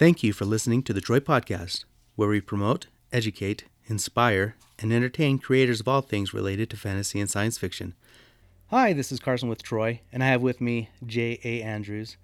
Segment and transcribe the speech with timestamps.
[0.00, 1.84] Thank you for listening to the Troy Podcast,
[2.16, 7.28] where we promote, educate, inspire, and entertain creators of all things related to fantasy and
[7.28, 7.92] science fiction.
[8.68, 11.60] Hi, this is Carson with Troy, and I have with me J.A.
[11.60, 12.16] Andrews.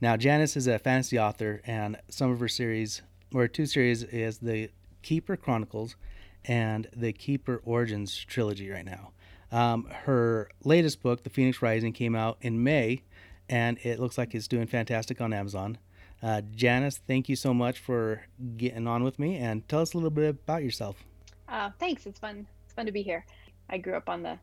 [0.00, 3.02] Now, Janice is a fantasy author, and some of her series,
[3.34, 4.70] or two series, is the
[5.02, 5.96] Keeper Chronicles
[6.44, 9.10] and the Keeper Origins trilogy right now.
[9.50, 13.02] Um, her latest book, The Phoenix Rising, came out in May,
[13.48, 15.78] and it looks like it's doing fantastic on Amazon.
[16.24, 18.22] Uh, Janice, thank you so much for
[18.56, 21.04] getting on with me and tell us a little bit about yourself.
[21.46, 22.06] Uh, thanks.
[22.06, 22.46] It's fun.
[22.64, 23.26] It's fun to be here.
[23.68, 24.38] I grew up on the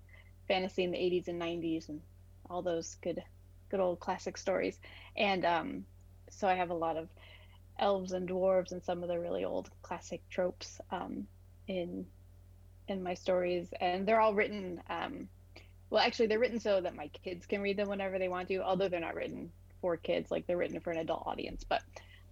[0.48, 2.00] fantasy in the 80s and 90s and
[2.52, 3.24] all those good,
[3.70, 4.80] good old classic stories.
[5.18, 5.86] And um,
[6.30, 7.10] so I have a lot of
[7.80, 11.26] elves and dwarves and some of the really old classic tropes um,
[11.68, 12.06] in
[12.88, 13.74] in my stories.
[13.82, 14.84] And they're all written.
[14.88, 15.30] Um,
[15.90, 18.60] well, actually, they're written so that my kids can read them whenever they want to.
[18.60, 21.82] Although they're not written for kids, like they're written for an adult audience, but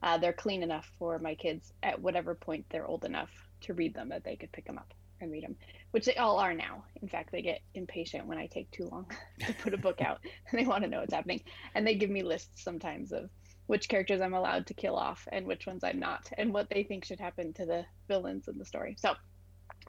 [0.01, 3.29] uh, they're clean enough for my kids at whatever point they're old enough
[3.61, 5.55] to read them that they could pick them up and read them,
[5.91, 6.83] which they all are now.
[7.01, 10.19] In fact, they get impatient when I take too long to put a book out
[10.49, 11.41] and they want to know what's happening.
[11.75, 13.29] And they give me lists sometimes of
[13.67, 16.83] which characters I'm allowed to kill off and which ones I'm not, and what they
[16.83, 18.95] think should happen to the villains in the story.
[18.97, 19.11] So,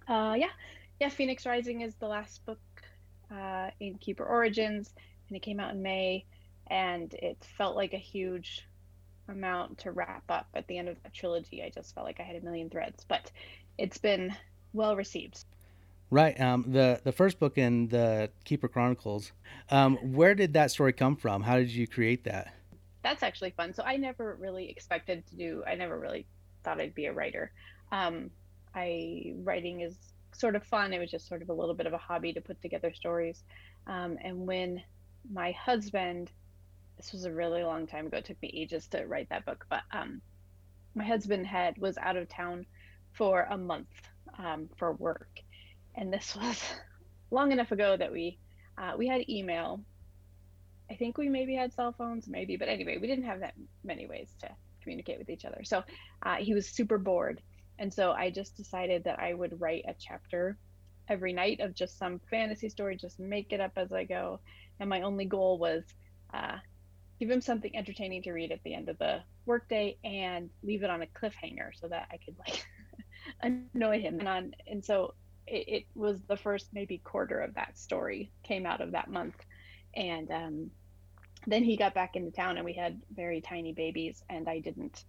[0.06, 0.50] uh, yeah,
[1.00, 2.60] yeah, Phoenix Rising is the last book
[3.34, 4.92] uh, in Keeper Origins,
[5.28, 6.26] and it came out in May
[6.70, 8.66] and it felt like a huge
[9.28, 11.62] amount to wrap up at the end of the trilogy.
[11.62, 13.30] I just felt like I had a million threads, but
[13.76, 14.34] it's been
[14.72, 15.44] well received.
[16.10, 16.40] Right.
[16.40, 19.32] Um, the the first book in the Keeper Chronicles.
[19.70, 21.42] Um, where did that story come from?
[21.42, 22.54] How did you create that?
[23.02, 23.74] That's actually fun.
[23.74, 25.62] So I never really expected to do.
[25.66, 26.26] I never really
[26.64, 27.52] thought I'd be a writer.
[27.92, 28.30] Um,
[28.74, 29.96] I writing is
[30.32, 30.92] sort of fun.
[30.92, 33.44] It was just sort of a little bit of a hobby to put together stories.
[33.86, 34.82] Um, and when
[35.32, 36.30] my husband
[37.00, 38.18] this was a really long time ago.
[38.18, 40.20] It took me ages to write that book, but um,
[40.94, 42.66] my husband had was out of town
[43.12, 43.88] for a month
[44.38, 45.40] um, for work,
[45.94, 46.62] and this was
[47.30, 48.38] long enough ago that we
[48.76, 49.80] uh, we had email.
[50.90, 54.06] I think we maybe had cell phones, maybe, but anyway, we didn't have that many
[54.06, 54.50] ways to
[54.82, 55.62] communicate with each other.
[55.64, 55.82] So
[56.24, 57.40] uh, he was super bored,
[57.78, 60.58] and so I just decided that I would write a chapter
[61.08, 64.40] every night of just some fantasy story, just make it up as I go.
[64.78, 65.82] And my only goal was
[66.32, 66.58] uh,
[67.20, 70.90] give him something entertaining to read at the end of the workday and leave it
[70.90, 72.66] on a cliffhanger so that I could like
[73.74, 74.18] annoy him.
[74.18, 75.12] And on and so
[75.46, 79.36] it, it, was the first maybe quarter of that story came out of that month.
[79.94, 80.70] And um,
[81.46, 85.04] then he got back into town and we had very tiny babies and I didn't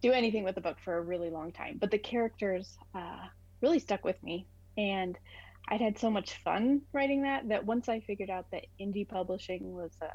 [0.00, 1.76] do anything with the book for a really long time.
[1.78, 3.26] But the characters uh,
[3.60, 4.46] really stuck with me.
[4.78, 5.18] And
[5.68, 9.74] I'd had so much fun writing that that once I figured out that indie publishing
[9.74, 10.08] was a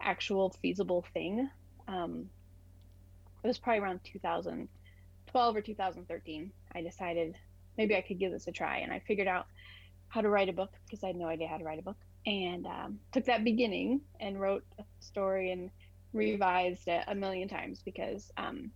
[0.00, 1.48] actual feasible thing.
[1.88, 2.28] Um,
[3.42, 6.52] it was probably around 2012 or 2013.
[6.74, 7.36] I decided
[7.76, 9.46] maybe I could give this a try, and I figured out
[10.08, 11.98] how to write a book because I had no idea how to write a book,
[12.26, 15.70] and um, took that beginning and wrote a story and
[16.12, 18.70] revised it a million times because um,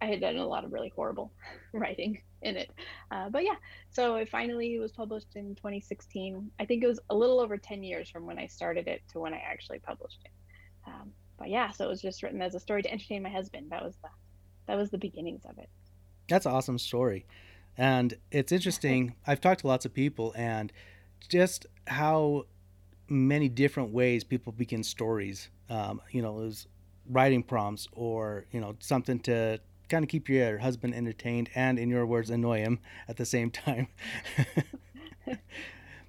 [0.00, 1.30] I had done a lot of really horrible
[1.72, 2.70] writing in it.
[3.10, 3.56] Uh, but yeah,
[3.90, 6.50] so it finally was published in 2016.
[6.58, 9.20] I think it was a little over 10 years from when I started it to
[9.20, 10.30] when I actually published it.
[10.86, 13.70] Um, but yeah, so it was just written as a story to entertain my husband.
[13.70, 14.08] That was the
[14.66, 15.68] that was the beginnings of it.
[16.28, 17.26] That's an awesome story,
[17.76, 19.14] and it's interesting.
[19.26, 20.72] I've talked to lots of people, and
[21.28, 22.44] just how
[23.08, 25.50] many different ways people begin stories.
[25.68, 26.66] Um, you know, it was
[27.08, 31.88] writing prompts or you know something to kind of keep your husband entertained and, in
[31.90, 33.88] your words, annoy him at the same time.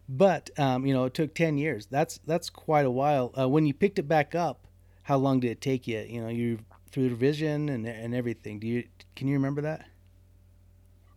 [0.10, 1.88] but um, you know, it took ten years.
[1.88, 3.34] That's that's quite a while.
[3.38, 4.68] Uh, when you picked it back up,
[5.04, 6.00] how long did it take you?
[6.00, 6.60] You know, you
[6.92, 8.60] through revision and and everything.
[8.60, 8.84] Do you
[9.16, 9.86] can you remember that?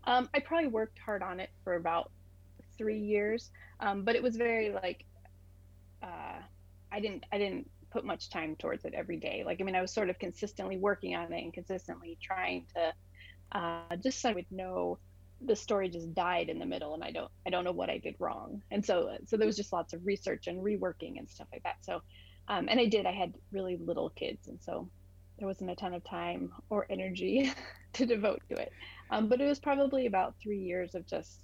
[0.05, 2.11] Um, I probably worked hard on it for about
[2.78, 3.50] three years,
[3.81, 5.05] um, but it was very like
[6.03, 6.39] uh,
[6.93, 9.43] I didn't I didn't put much time towards it every day.
[9.47, 12.93] Like, I mean, I was sort of consistently working on it and consistently trying to
[13.59, 14.98] uh, just so I would know
[15.41, 17.97] the story just died in the middle and I don't I don't know what I
[17.97, 18.63] did wrong.
[18.71, 21.77] And so so there was just lots of research and reworking and stuff like that.
[21.81, 22.03] So
[22.48, 24.91] um, and I did I had really little kids and so
[25.39, 27.51] there wasn't a ton of time or energy
[27.95, 28.72] to devote to it.
[29.10, 31.41] Um, but it was probably about three years of just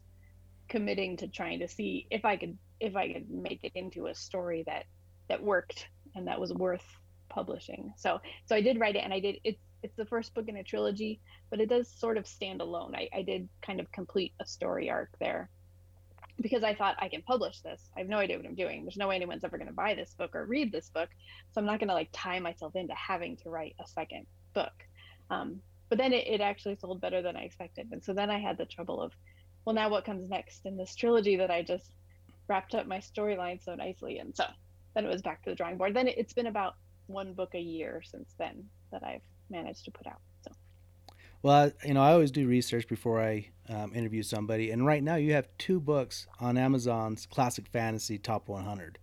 [0.69, 4.14] committing to trying to see if I could if I could make it into a
[4.14, 4.84] story that
[5.28, 6.85] that worked and that was worth
[7.29, 7.93] publishing.
[7.97, 10.56] So so I did write it and I did it's it's the first book in
[10.56, 11.20] a trilogy,
[11.50, 12.94] but it does sort of stand alone.
[12.94, 15.50] I, I did kind of complete a story arc there
[16.41, 17.88] because I thought I can publish this.
[17.97, 18.85] I have no idea what I'm doing.
[18.85, 21.09] There's no way anyone's ever going to buy this book or read this book.
[21.53, 24.73] So I'm not going to like tie myself into having to write a second book.
[25.31, 27.88] Um, but then it, it actually sold better than I expected.
[27.93, 29.12] And so then I had the trouble of,
[29.64, 31.91] well, now what comes next in this trilogy that I just
[32.49, 34.19] wrapped up my storyline so nicely.
[34.19, 34.44] And so
[34.94, 35.94] then it was back to the drawing board.
[35.94, 39.90] Then it, it's been about one book a year since then that I've managed to
[39.90, 40.20] put out.
[40.44, 40.52] So.
[41.42, 45.16] Well, you know, I always do research before I um, interview somebody, and right now
[45.16, 48.98] you have two books on Amazon's Classic Fantasy Top 100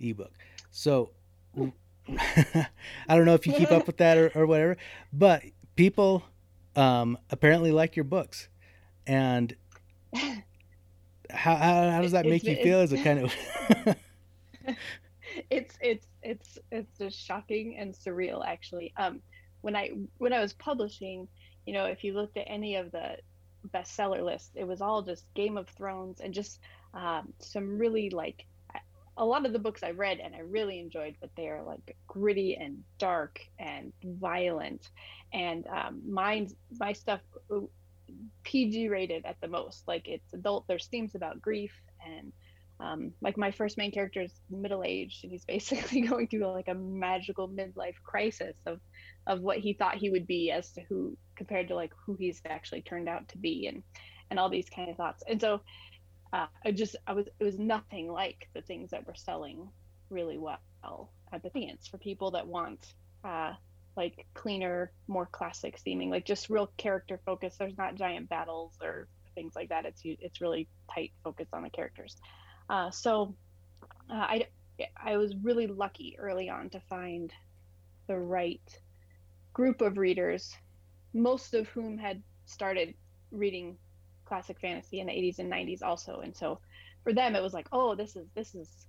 [0.00, 0.32] ebook.
[0.70, 1.10] So
[1.56, 2.66] I
[3.08, 4.76] don't know if you keep up with that or, or whatever,
[5.12, 5.42] but
[5.76, 6.24] people
[6.76, 8.48] um, apparently like your books,
[9.06, 9.54] and
[10.14, 10.34] how,
[11.30, 12.80] how, how does that make you feel?
[12.80, 13.96] Is it kind of
[15.50, 18.92] it's it's it's it's just shocking and surreal actually.
[18.96, 19.20] Um,
[19.60, 21.28] when I when I was publishing,
[21.66, 23.16] you know, if you looked at any of the
[23.68, 26.60] bestseller lists, it was all just Game of Thrones and just
[26.94, 28.46] um, some really like
[29.16, 31.96] a lot of the books I read and I really enjoyed, but they are like
[32.06, 34.88] gritty and dark and violent.
[35.32, 37.20] And um, mine's my stuff
[38.44, 39.86] PG rated at the most.
[39.86, 40.66] Like it's adult.
[40.66, 41.72] There's themes about grief
[42.04, 42.32] and
[42.80, 46.68] um, like my first main character is middle aged and he's basically going through like
[46.68, 48.80] a magical midlife crisis of
[49.26, 52.40] of what he thought he would be as to who compared to like who he's
[52.46, 53.82] actually turned out to be and
[54.30, 55.22] and all these kind of thoughts.
[55.28, 55.60] And so
[56.32, 59.68] uh, I just I was it was nothing like the things that were selling
[60.08, 60.60] really well
[61.32, 62.94] at the theans for people that want
[63.24, 63.52] uh,
[63.96, 67.56] like cleaner, more classic theming, like just real character focus.
[67.58, 69.84] There's not giant battles or things like that.
[69.84, 72.16] It's it's really tight focus on the characters.
[72.70, 73.34] Uh, so
[74.08, 74.46] uh, I
[74.96, 77.32] I was really lucky early on to find
[78.06, 78.62] the right
[79.52, 80.56] group of readers,
[81.12, 82.94] most of whom had started
[83.32, 83.76] reading
[84.24, 86.20] classic fantasy in the 80s and 90s also.
[86.20, 86.60] And so
[87.02, 88.86] for them it was like oh this is this is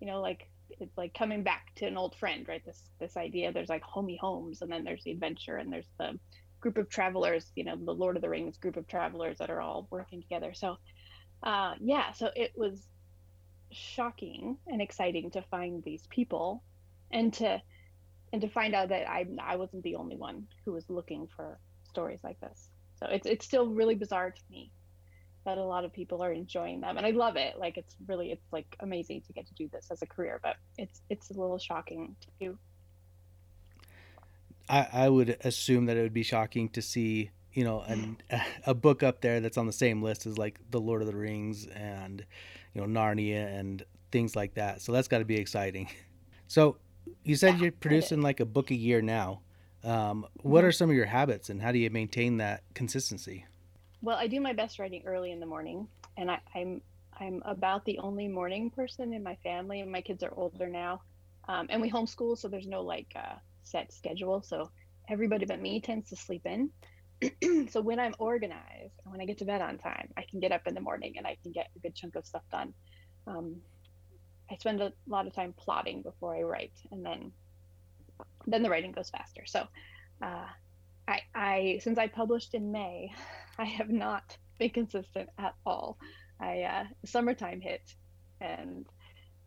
[0.00, 2.64] you know like it's like coming back to an old friend right?
[2.64, 6.18] This this idea there's like homey homes and then there's the adventure and there's the
[6.60, 9.60] group of travelers you know the lord of the rings group of travelers that are
[9.60, 10.54] all working together.
[10.54, 10.78] So
[11.42, 12.88] uh yeah so it was
[13.70, 16.62] shocking and exciting to find these people
[17.10, 17.60] and to
[18.32, 21.58] and to find out that I I wasn't the only one who was looking for
[21.88, 22.70] stories like this.
[22.98, 24.70] So it's it's still really bizarre to me
[25.44, 27.58] that a lot of people are enjoying them, and I love it.
[27.58, 30.56] Like it's really it's like amazing to get to do this as a career, but
[30.78, 32.58] it's it's a little shocking too.
[34.68, 38.18] I I would assume that it would be shocking to see you know an,
[38.66, 41.16] a book up there that's on the same list as like the Lord of the
[41.16, 42.24] Rings and
[42.74, 44.82] you know Narnia and things like that.
[44.82, 45.88] So that's got to be exciting.
[46.46, 46.78] So
[47.22, 49.42] you said yeah, you're producing like a book a year now.
[49.84, 50.72] Um, what are mm-hmm.
[50.72, 53.46] some of your habits and how do you maintain that consistency?
[54.02, 55.86] Well, I do my best writing early in the morning,
[56.16, 56.80] and I, am
[57.20, 60.68] I'm, I'm about the only morning person in my family, and my kids are older
[60.68, 61.02] now,
[61.48, 64.42] um, and we homeschool, so there's no like uh, set schedule.
[64.42, 64.70] So
[65.08, 66.70] everybody but me tends to sleep in.
[67.70, 70.52] so when I'm organized and when I get to bed on time, I can get
[70.52, 72.72] up in the morning and I can get a good chunk of stuff done.
[73.26, 73.56] Um,
[74.50, 77.32] I spend a lot of time plotting before I write, and then
[78.46, 79.44] then the writing goes faster.
[79.46, 79.66] So,
[80.22, 80.46] uh,
[81.06, 83.12] I, I since I published in May,
[83.58, 85.98] I have not been consistent at all.
[86.40, 87.94] I uh, summertime hit,
[88.40, 88.86] and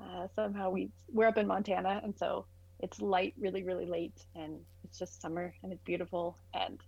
[0.02, 2.46] uh, somehow we we're up in Montana, and so
[2.80, 6.80] it's light really really late, and it's just summer and it's beautiful, and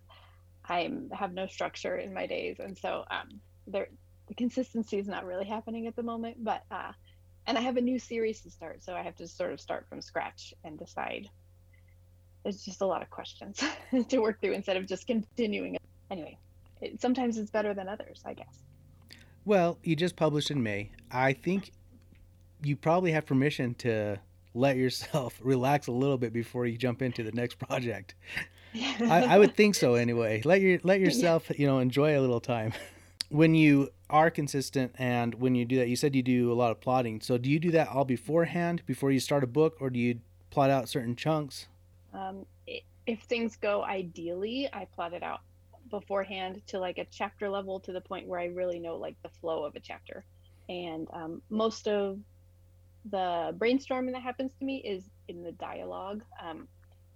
[0.68, 3.88] I have no structure in my days, and so um, there
[4.28, 6.92] the consistency is not really happening at the moment, but uh,
[7.46, 9.86] and I have a new series to start, so I have to sort of start
[9.88, 11.28] from scratch and decide
[12.42, 13.62] there's just a lot of questions
[14.08, 15.76] to work through instead of just continuing.
[16.10, 16.38] Anyway,
[16.80, 18.62] it, sometimes it's better than others, I guess.
[19.44, 20.90] Well, you just published in May.
[21.10, 21.72] I think
[22.62, 24.18] you probably have permission to
[24.54, 28.14] let yourself relax a little bit before you jump into the next project.
[29.00, 30.42] I, I, would think so anyway.
[30.44, 32.72] Let your let yourself, you know, enjoy a little time.
[33.28, 36.70] When you are consistent and when you do that, you said you do a lot
[36.70, 37.20] of plotting.
[37.20, 40.20] So do you do that all beforehand before you start a book, or do you
[40.50, 41.66] plot out certain chunks?
[42.14, 42.46] Um,
[43.04, 45.40] if things go ideally, I plot it out
[45.90, 49.28] beforehand to like a chapter level to the point where I really know like the
[49.28, 50.24] flow of a chapter.
[50.68, 52.18] And um, most of
[53.10, 56.22] the brainstorming that happens to me is in the dialogue.
[56.42, 56.68] Um,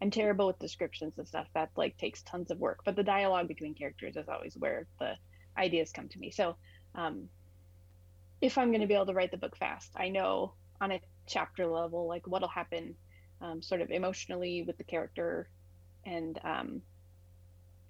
[0.03, 1.47] I'm terrible with descriptions and stuff.
[1.55, 2.81] That like takes tons of work.
[2.85, 5.15] But the dialogue between characters is always where the
[5.57, 6.31] ideas come to me.
[6.31, 6.57] So
[6.95, 7.29] um,
[8.41, 11.01] if I'm going to be able to write the book fast, I know on a
[11.27, 12.95] chapter level like what'll happen
[13.41, 15.49] um, sort of emotionally with the character
[16.05, 16.83] and um,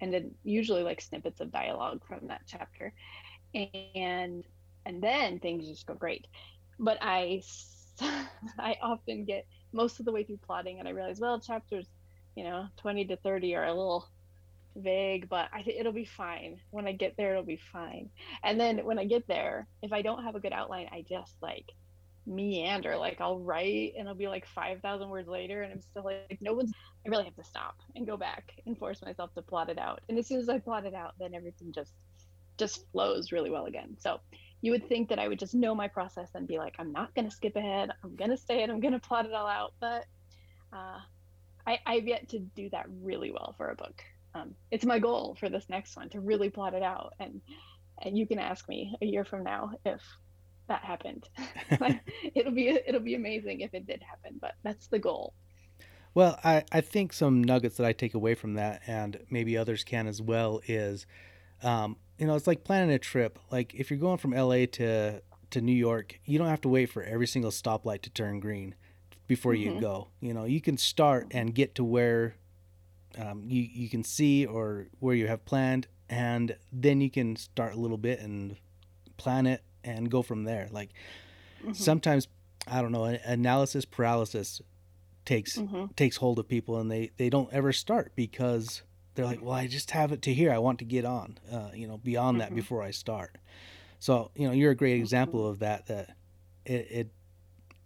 [0.01, 2.93] and then usually like snippets of dialogue from that chapter
[3.53, 4.43] and
[4.85, 6.27] and then things just go great
[6.79, 7.41] but i
[8.59, 11.87] i often get most of the way through plotting and i realize well chapters
[12.35, 14.07] you know 20 to 30 are a little
[14.75, 16.59] vague, but I think it'll be fine.
[16.69, 18.09] When I get there, it'll be fine.
[18.43, 21.35] And then when I get there, if I don't have a good outline, I just
[21.41, 21.71] like
[22.25, 22.97] meander.
[22.97, 26.53] Like I'll write and it'll be like 5,000 words later, and I'm still like, no
[26.53, 26.71] one's,
[27.05, 30.01] I really have to stop and go back and force myself to plot it out.
[30.09, 31.93] And as soon as I plot it out, then everything just,
[32.57, 33.97] just flows really well again.
[33.99, 34.19] So
[34.61, 37.13] you would think that I would just know my process and be like, I'm not
[37.15, 37.89] going to skip ahead.
[38.03, 38.69] I'm going to stay it.
[38.69, 39.73] I'm going to plot it all out.
[39.79, 40.05] But
[40.71, 40.99] uh,
[41.65, 44.03] I, I've yet to do that really well for a book.
[44.33, 47.41] Um, it's my goal for this next one to really plot it out and
[48.03, 50.01] and you can ask me a year from now if
[50.67, 51.27] that happened.
[52.35, 55.33] It'll be it'll be amazing if it did happen but that's the goal.
[56.13, 59.83] Well i i think some nuggets that i take away from that and maybe others
[59.83, 61.05] can as well is
[61.63, 63.37] um, you know it's like planning a trip.
[63.51, 66.89] Like if you're going from la to to new york you don't have to wait
[66.89, 68.73] for every single stoplight to turn green
[69.33, 69.75] before mm-hmm.
[69.75, 72.35] you go you know you can start and get to where
[73.17, 77.73] um, you you can see or where you have planned, and then you can start
[77.73, 78.55] a little bit and
[79.17, 80.67] plan it and go from there.
[80.71, 80.89] Like
[81.61, 81.73] mm-hmm.
[81.73, 82.27] sometimes
[82.67, 84.61] I don't know analysis paralysis
[85.25, 85.85] takes mm-hmm.
[85.95, 88.81] takes hold of people and they they don't ever start because
[89.13, 91.69] they're like well i just have it to here i want to get on uh,
[91.75, 92.49] you know beyond mm-hmm.
[92.49, 93.37] that before i start
[93.99, 96.15] so you know you're a great example of that that
[96.65, 97.11] it, it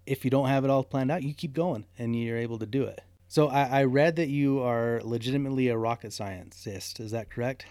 [0.05, 2.65] if you don't have it all planned out you keep going and you're able to
[2.65, 7.00] do it so I, I read that you are legitimately a rocket scientist.
[7.00, 7.65] Is that correct?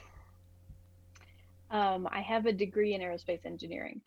[1.70, 4.00] Um, I have a degree in aerospace engineering.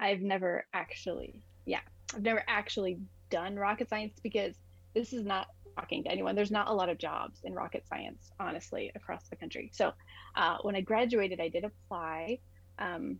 [0.00, 1.80] I've never actually, yeah,
[2.14, 2.98] I've never actually
[3.30, 4.54] done rocket science because
[4.94, 6.34] this is not talking to anyone.
[6.34, 9.70] There's not a lot of jobs in rocket science, honestly, across the country.
[9.72, 9.92] So
[10.34, 12.38] uh, when I graduated, I did apply
[12.78, 13.18] um,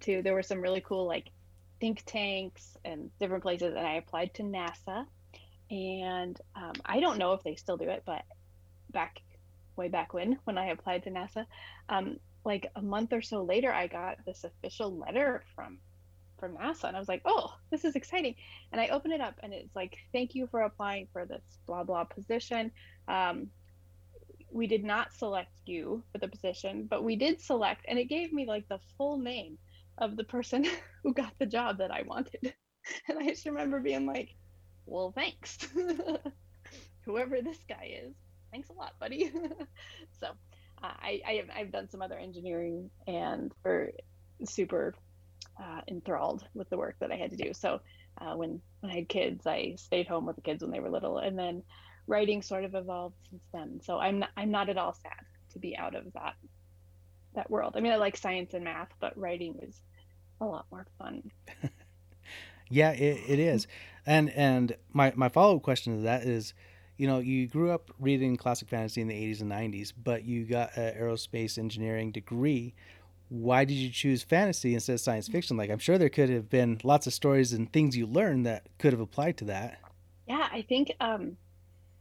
[0.00, 1.30] to, there were some really cool like
[1.80, 5.06] think tanks and different places, and I applied to NASA
[5.70, 8.22] and um, I don't know if they still do it, but
[8.90, 9.20] back
[9.76, 11.46] way back when when I applied to NASA,
[11.88, 15.78] um, like a month or so later, I got this official letter from
[16.38, 18.36] from NASA, and I was like, oh, this is exciting.
[18.72, 21.84] And I open it up, and it's like, thank you for applying for this blah
[21.84, 22.72] blah position.
[23.06, 23.48] Um,
[24.50, 28.32] we did not select you for the position, but we did select, and it gave
[28.32, 29.58] me like the full name
[29.98, 30.66] of the person
[31.02, 32.54] who got the job that I wanted.
[33.06, 34.30] And I just remember being like,
[34.86, 35.58] well, thanks.
[37.04, 38.14] Whoever this guy is,
[38.50, 39.30] thanks a lot, buddy.
[40.18, 40.28] so
[40.82, 43.92] uh, I, I have, I've done some other engineering and are
[44.46, 44.94] super
[45.62, 47.52] uh, enthralled with the work that I had to do.
[47.52, 47.80] So
[48.20, 50.90] uh, when, when I had kids, I stayed home with the kids when they were
[50.90, 51.62] little, and then
[52.06, 53.80] writing sort of evolved since then.
[53.82, 56.34] So I'm not, I'm not at all sad to be out of that
[57.34, 57.74] that world.
[57.76, 59.80] I mean, I like science and math, but writing is
[60.40, 61.30] a lot more fun.
[62.70, 63.66] yeah, it, it is.
[64.06, 66.54] And and my my follow up question to that is,
[66.96, 70.44] you know, you grew up reading classic fantasy in the 80s and 90s, but you
[70.44, 72.74] got an aerospace engineering degree.
[73.28, 75.58] Why did you choose fantasy instead of science fiction?
[75.58, 78.66] Like, I'm sure there could have been lots of stories and things you learned that
[78.78, 79.78] could have applied to that.
[80.26, 81.36] Yeah, I think um,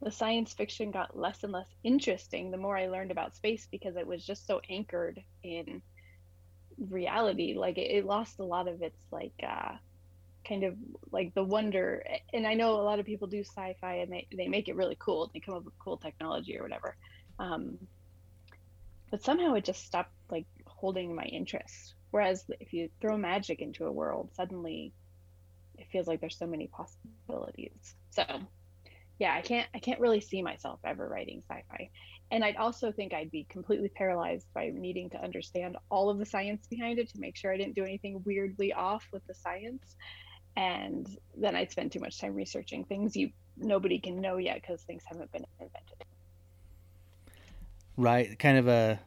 [0.01, 3.97] the science fiction got less and less interesting the more I learned about space because
[3.97, 5.81] it was just so anchored in
[6.77, 7.55] reality.
[7.55, 9.75] Like, it, it lost a lot of its like uh,
[10.47, 10.75] kind of
[11.11, 12.03] like the wonder.
[12.33, 14.97] And i know a lot of people do sci-fi and they, they make it really
[14.99, 15.29] cool.
[15.33, 16.95] They come up with cool technology or whatever.
[17.39, 17.77] Um,
[19.11, 21.95] but somehow it just stopped like holding my interest.
[22.11, 24.93] Whereas if you throw magic into a world suddenly
[25.77, 27.95] it feels like there's so many possibilities.
[28.09, 28.23] So
[29.19, 31.89] yeah i can't i can't really see myself ever writing sci-fi
[32.31, 36.25] and i'd also think i'd be completely paralyzed by needing to understand all of the
[36.25, 39.95] science behind it to make sure i didn't do anything weirdly off with the science
[40.57, 44.81] and then I'd spend too much time researching things you nobody can know yet because
[44.81, 46.03] things haven't been invented.
[47.95, 48.99] Right, kind of a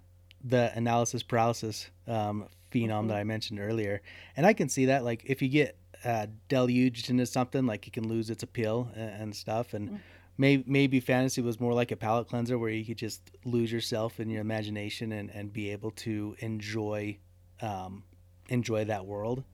[0.43, 3.09] the analysis paralysis um, phenom mm-hmm.
[3.09, 4.01] that I mentioned earlier,
[4.37, 5.05] and I can see that.
[5.05, 9.23] Like if you get uh, deluged into something, like it can lose its appeal and,
[9.23, 9.89] and stuff, and.
[9.89, 9.97] Mm-hmm.
[10.41, 14.21] Maybe, maybe fantasy was more like a palate cleanser where you could just lose yourself
[14.21, 17.19] in your imagination and, and be able to enjoy
[17.61, 18.05] um,
[18.49, 19.45] enjoy that world.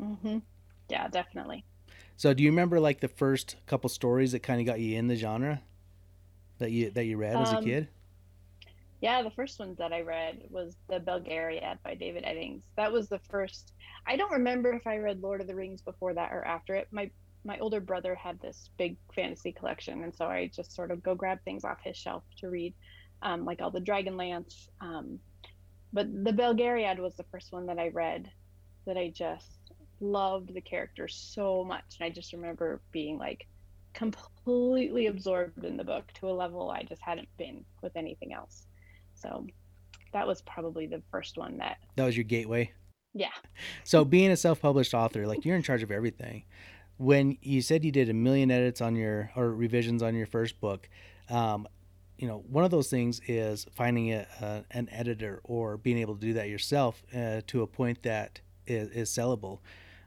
[0.00, 0.38] Mm-hmm
[0.88, 1.64] yeah, definitely.
[2.16, 5.06] So, do you remember like the first couple stories that kind of got you in
[5.06, 5.62] the genre
[6.58, 7.88] that you that you read as um, a kid?
[9.00, 12.62] Yeah, the first one that I read was the Belgariad by David Eddings.
[12.76, 13.72] That was the first.
[14.06, 16.88] I don't remember if I read Lord of the Rings before that or after it.
[16.90, 17.10] My
[17.44, 21.14] my older brother had this big fantasy collection, and so I just sort of go
[21.14, 22.74] grab things off his shelf to read,
[23.22, 24.68] um, like all the Dragonlance.
[24.80, 25.18] Um,
[25.92, 28.30] but the Belgariad was the first one that I read
[28.86, 29.58] that I just
[30.00, 31.84] loved the character so much.
[31.98, 33.46] And I just remember being like
[33.94, 38.66] completely absorbed in the book to a level I just hadn't been with anything else.
[39.14, 39.46] So
[40.12, 41.78] that was probably the first one that.
[41.96, 42.72] That was your gateway.
[43.14, 43.28] Yeah.
[43.84, 46.44] So being a self-published author, like you're in charge of everything.
[46.98, 50.60] When you said you did a million edits on your or revisions on your first
[50.60, 50.88] book,
[51.30, 51.66] um,
[52.18, 56.14] you know, one of those things is finding a, a, an editor or being able
[56.14, 59.60] to do that yourself uh, to a point that is, is sellable.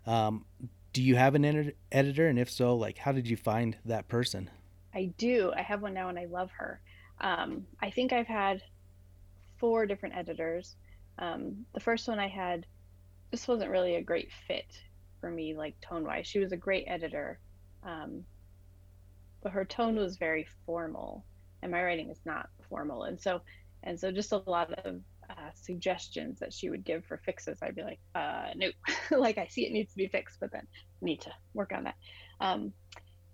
[0.05, 0.45] Um,
[0.93, 4.10] do you have an ed- editor, and if so, like how did you find that
[4.10, 4.50] person?
[4.93, 5.53] I do.
[5.55, 6.81] I have one now, and I love her.
[7.21, 8.62] Um, I think I've had
[9.57, 10.75] four different editors.
[11.17, 12.65] Um, the first one I had,
[13.29, 14.65] this wasn't really a great fit
[15.22, 16.28] for me, like tone wise.
[16.28, 17.40] She was a great editor,
[17.84, 18.25] um,
[19.42, 21.25] but her tone was very formal
[21.62, 23.42] and my writing is not formal and so
[23.84, 25.00] and so just a lot of
[25.30, 28.68] uh, suggestions that she would give for fixes i'd be like uh no
[29.18, 30.68] like i see it needs to be fixed but then
[31.01, 31.96] need to work on that
[32.40, 32.74] um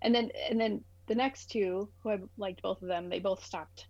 [0.02, 3.44] and then and then the next two who i liked both of them they both
[3.44, 3.86] stopped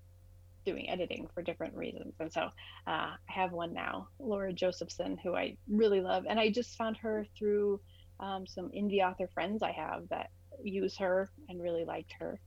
[0.71, 2.43] doing editing for different reasons and so
[2.87, 6.97] uh, i have one now laura josephson who i really love and i just found
[6.97, 7.81] her through
[8.21, 10.31] um, some indie author friends i have that
[10.63, 12.39] use her and really liked her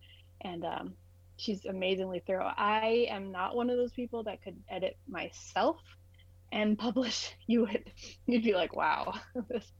[0.44, 0.94] and um,
[1.42, 2.52] she's amazingly thorough.
[2.56, 5.78] I am not one of those people that could edit myself
[6.52, 7.36] and publish.
[7.48, 7.92] You would
[8.28, 9.14] you'd be like, wow,
[9.50, 9.72] this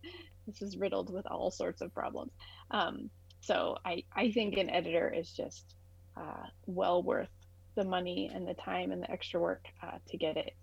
[0.48, 2.32] this is riddled with all sorts of problems.
[2.72, 5.76] Um, so I I think an editor is just
[6.18, 7.30] uh, well worth
[7.76, 10.54] the money and the time and the extra work uh, to get it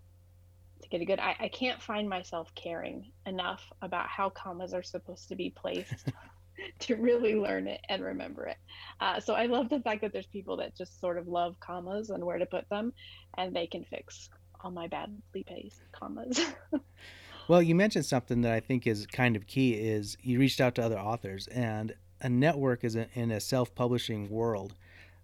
[0.82, 1.18] to get it good.
[1.18, 6.12] I, I can't find myself caring enough about how commas are supposed to be placed
[6.80, 8.56] to really learn it and remember it.
[9.00, 12.10] Uh, so I love the fact that there's people that just sort of love commas
[12.10, 12.92] and where to put them,
[13.36, 16.40] and they can fix all my badly placed commas.
[17.48, 20.74] well, you mentioned something that I think is kind of key is you reached out
[20.76, 24.74] to other authors, and a network is a, in a self-publishing world.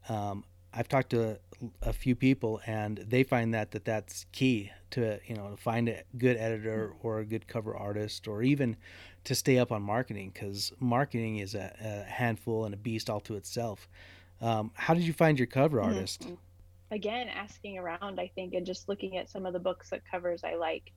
[0.08, 0.44] Um,
[0.76, 1.36] I've talked to a,
[1.82, 5.88] a few people, and they find that, that that's key to you know to find
[5.88, 8.76] a good editor or a good cover artist, or even
[9.24, 13.20] to stay up on marketing because marketing is a, a, handful and a beast all
[13.20, 13.88] to itself.
[14.40, 15.94] Um, how did you find your cover mm-hmm.
[15.94, 16.22] artist?
[16.22, 16.34] Mm-hmm.
[16.90, 20.44] Again, asking around, I think, and just looking at some of the books that covers
[20.44, 20.90] I liked,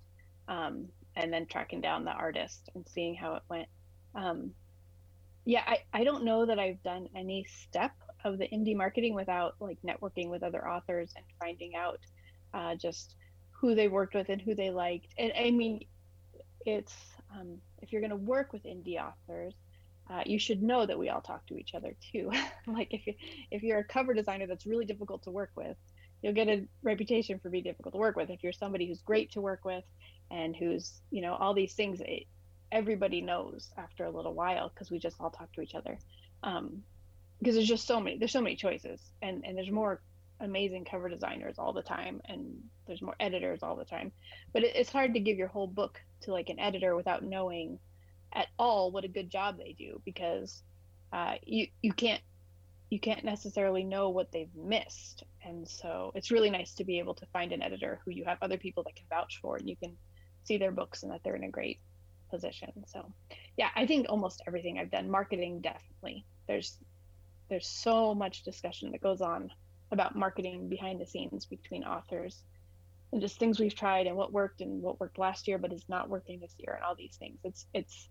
[0.48, 3.68] um, and then tracking down the artist and seeing how it went.
[4.16, 4.52] Um,
[5.46, 9.56] yeah, I, I don't know that I've done any step of the indie marketing without
[9.60, 12.00] like networking with other authors and finding out
[12.54, 13.16] uh, just
[13.52, 15.08] who they worked with and who they liked.
[15.18, 15.86] And I mean,
[16.66, 16.96] it's
[17.34, 19.54] um, if you're going to work with indie authors,
[20.10, 22.32] uh, you should know that we all talk to each other too.
[22.68, 23.14] like if you
[23.52, 25.76] if you're a cover designer that's really difficult to work with,
[26.22, 28.30] you'll get a reputation for being difficult to work with.
[28.30, 29.84] If you're somebody who's great to work with
[30.32, 32.24] and who's you know all these things, it,
[32.72, 35.98] everybody knows after a little while because we just all talk to each other.
[36.44, 36.84] Um,
[37.40, 40.02] because there's just so many there's so many choices and and there's more
[40.40, 44.12] amazing cover designers all the time and there's more editors all the time.
[44.54, 47.80] But it, it's hard to give your whole book to like an editor without knowing
[48.34, 50.62] at all what a good job they do because
[51.12, 52.22] uh, you you can't
[52.90, 55.24] you can't necessarily know what they've missed.
[55.44, 58.38] And so it's really nice to be able to find an editor who you have
[58.42, 59.98] other people that can vouch for and you can
[60.44, 61.80] see their books and that they're in a great
[62.30, 62.72] position.
[62.88, 63.12] So
[63.58, 66.26] yeah i think almost everything i've done marketing definitely.
[66.48, 66.78] There's
[67.50, 69.50] there's so much discussion that goes on
[69.92, 72.44] about marketing behind the scenes between authors
[73.12, 75.86] and just things we've tried and what worked and what worked last year but is
[75.88, 77.38] not working this year and all these things.
[77.44, 78.10] It's it's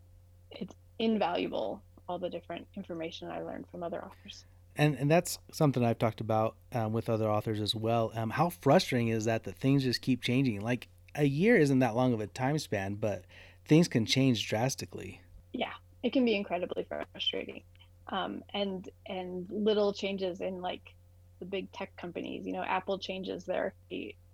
[0.50, 4.44] it's invaluable all the different information i learned from other authors.
[4.76, 8.12] And and that's something i've talked about um, with other authors as well.
[8.14, 10.60] Um, how frustrating is that that things just keep changing?
[10.60, 13.24] Like a year isn't that long of a time span but
[13.66, 15.20] things can change drastically.
[15.52, 15.72] Yeah
[16.02, 17.62] it can be incredibly frustrating
[18.08, 20.94] um, and and little changes in like
[21.40, 22.46] the big tech companies.
[22.46, 23.74] You know apple changes their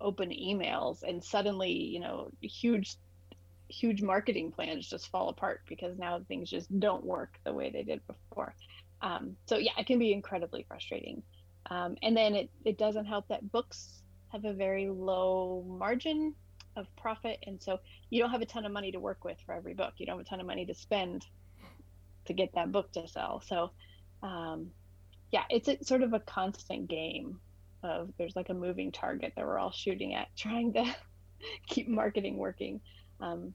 [0.00, 2.96] open emails and suddenly you know huge
[3.68, 7.82] huge marketing plans just fall apart because now things just don't work the way they
[7.82, 8.54] did before.
[9.00, 11.22] Um, so yeah it can be incredibly frustrating.
[11.70, 16.34] Um, and then it, it doesn't help that books have a very low margin
[16.74, 17.78] of profit and so
[18.10, 19.94] you don't have a ton of money to work with for every book.
[19.98, 21.26] You don't have a ton of money to spend
[22.24, 23.70] to get that book to sell so
[24.22, 24.70] um,
[25.32, 27.40] yeah, it's a, sort of a constant game
[27.82, 30.94] of there's like a moving target that we're all shooting at, trying to
[31.66, 32.80] keep marketing working.
[33.20, 33.54] Um,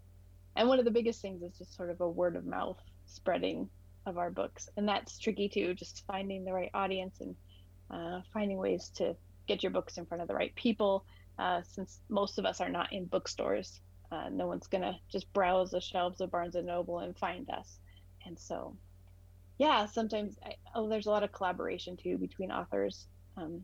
[0.56, 3.70] and one of the biggest things is just sort of a word of mouth spreading
[4.06, 5.74] of our books, and that's tricky too.
[5.74, 7.36] Just finding the right audience and
[7.92, 9.16] uh, finding ways to
[9.48, 11.06] get your books in front of the right people.
[11.38, 13.80] Uh, since most of us are not in bookstores,
[14.12, 17.78] uh, no one's gonna just browse the shelves of Barnes and Noble and find us.
[18.28, 18.76] And so
[19.58, 23.64] yeah, sometimes I, oh, there's a lot of collaboration too between authors, um,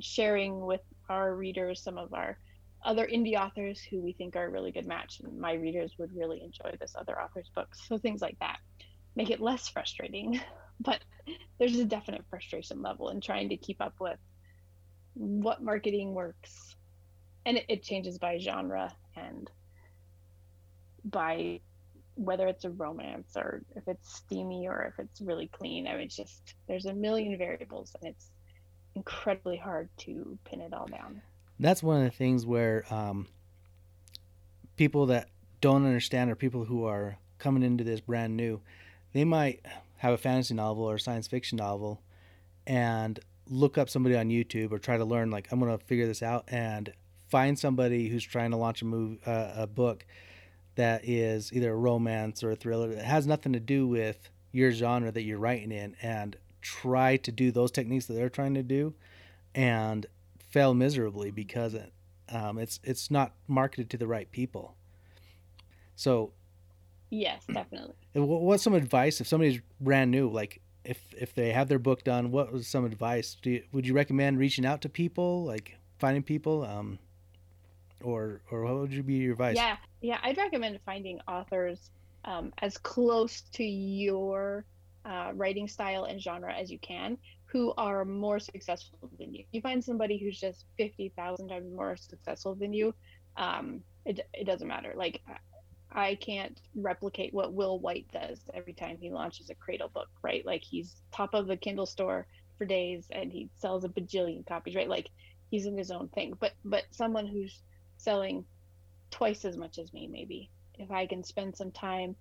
[0.00, 2.38] sharing with our readers some of our
[2.84, 5.20] other indie authors who we think are a really good match.
[5.20, 7.80] And my readers would really enjoy this other author's books.
[7.86, 8.58] So things like that
[9.14, 10.40] make it less frustrating
[10.80, 11.00] but
[11.58, 14.18] there's a definite frustration level in trying to keep up with
[15.14, 16.76] what marketing works.
[17.44, 19.50] And it, it changes by genre and
[21.04, 21.60] by
[22.24, 25.86] whether it's a romance or if it's steamy or if it's really clean.
[25.86, 28.30] I mean, it's just there's a million variables and it's
[28.94, 31.22] incredibly hard to pin it all down.
[31.58, 33.26] That's one of the things where um,
[34.76, 35.28] people that
[35.60, 38.60] don't understand or people who are coming into this brand new,
[39.12, 39.64] they might
[39.98, 42.02] have a fantasy novel or a science fiction novel
[42.66, 46.06] and look up somebody on YouTube or try to learn like I'm going to figure
[46.06, 46.92] this out and
[47.28, 50.04] find somebody who's trying to launch a move uh, a book
[50.74, 54.70] that is either a romance or a thriller that has nothing to do with your
[54.70, 58.62] genre that you're writing in and try to do those techniques that they're trying to
[58.62, 58.94] do
[59.54, 60.06] and
[60.38, 61.92] fail miserably because it,
[62.30, 64.76] um, it's it's not marketed to the right people.
[65.96, 66.32] So,
[67.10, 67.94] yes, definitely.
[68.14, 72.30] What's some advice if somebody's brand new, like if if they have their book done?
[72.30, 73.36] What was some advice?
[73.42, 76.64] Do you, would you recommend reaching out to people, like finding people?
[76.64, 76.98] Um,
[78.02, 79.56] or or what would you be your advice?
[79.56, 81.90] Yeah, yeah, I'd recommend finding authors
[82.24, 84.64] um, as close to your
[85.04, 89.44] uh, writing style and genre as you can, who are more successful than you.
[89.52, 92.94] You find somebody who's just fifty thousand times more successful than you,
[93.36, 94.92] um, it it doesn't matter.
[94.96, 95.20] Like.
[95.94, 100.42] I can't replicate what Will Wight does every time he launches a Cradle book, right?
[100.46, 104.74] Like he's top of the Kindle store for days and he sells a bajillion copies,
[104.74, 104.88] right?
[104.88, 105.10] Like
[105.50, 106.34] he's in his own thing.
[106.40, 107.60] But but someone who's
[108.02, 108.44] selling
[109.10, 112.16] twice as much as me, maybe, if I can spend some time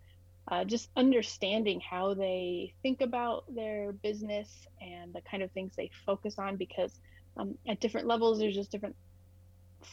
[0.48, 5.92] uh, just understanding how they think about their business and the kind of things they
[6.06, 7.00] focus on, because
[7.38, 8.96] um, at different levels, there's just different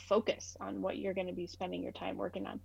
[0.09, 2.61] focus on what you're going to be spending your time working on.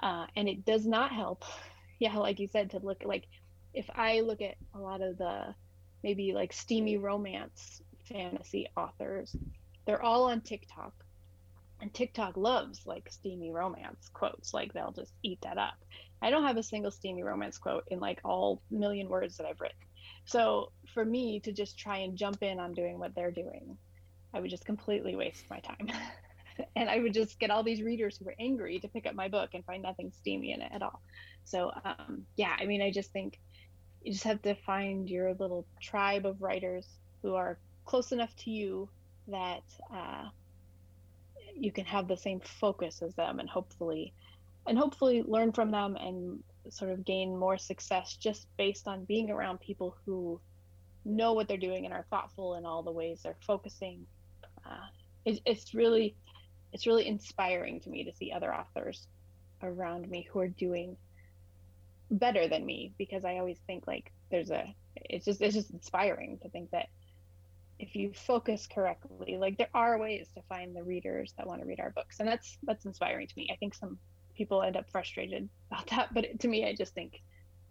[0.00, 1.44] Uh, and it does not help,
[1.98, 3.26] yeah, like you said, to look like
[3.74, 5.54] if I look at a lot of the
[6.02, 9.36] maybe like steamy romance fantasy authors,
[9.84, 10.92] they're all on TikTok
[11.80, 14.52] and TikTok loves like steamy romance quotes.
[14.52, 15.74] Like they'll just eat that up.
[16.20, 19.60] I don't have a single steamy romance quote in like all million words that I've
[19.60, 19.78] written.
[20.24, 23.78] So for me to just try and jump in on doing what they're doing,
[24.34, 25.88] I would just completely waste my time.
[26.76, 29.28] and I would just get all these readers who were angry to pick up my
[29.28, 31.00] book and find nothing steamy in it at all.
[31.44, 33.38] So um, yeah, I mean, I just think
[34.02, 36.86] you just have to find your little tribe of writers
[37.22, 38.88] who are close enough to you
[39.28, 39.62] that
[39.92, 40.28] uh,
[41.60, 44.12] you can have the same focus as them and hopefully
[44.66, 49.30] and hopefully learn from them and sort of gain more success just based on being
[49.30, 50.40] around people who
[51.04, 54.06] know what they're doing and are thoughtful in all the ways they're focusing.
[54.66, 54.86] Uh,
[55.24, 56.14] it, it's really
[56.72, 59.06] it's really inspiring to me to see other authors
[59.62, 60.96] around me who are doing
[62.10, 66.38] better than me because i always think like there's a it's just it's just inspiring
[66.42, 66.88] to think that
[67.78, 71.66] if you focus correctly like there are ways to find the readers that want to
[71.66, 73.48] read our books and that's that's inspiring to me.
[73.52, 73.98] I think some
[74.36, 77.22] people end up frustrated about that but it, to me i just think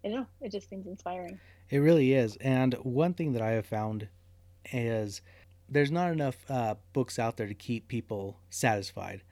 [0.04, 1.38] you know it just seems inspiring.
[1.70, 4.08] It really is and one thing that i have found
[4.72, 5.22] is
[5.68, 9.22] there's not enough uh, books out there to keep people satisfied.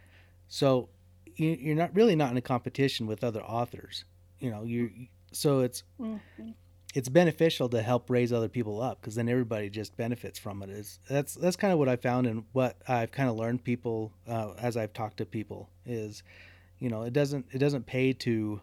[0.48, 0.90] So
[1.36, 4.04] you're not really not in a competition with other authors
[4.38, 4.90] you know you
[5.32, 6.50] so it's mm-hmm
[6.96, 10.70] it's beneficial to help raise other people up because then everybody just benefits from it.
[10.70, 14.14] Is that's that's kind of what I found and what I've kind of learned people
[14.26, 16.22] uh, as I've talked to people is,
[16.78, 18.62] you know, it doesn't it doesn't pay to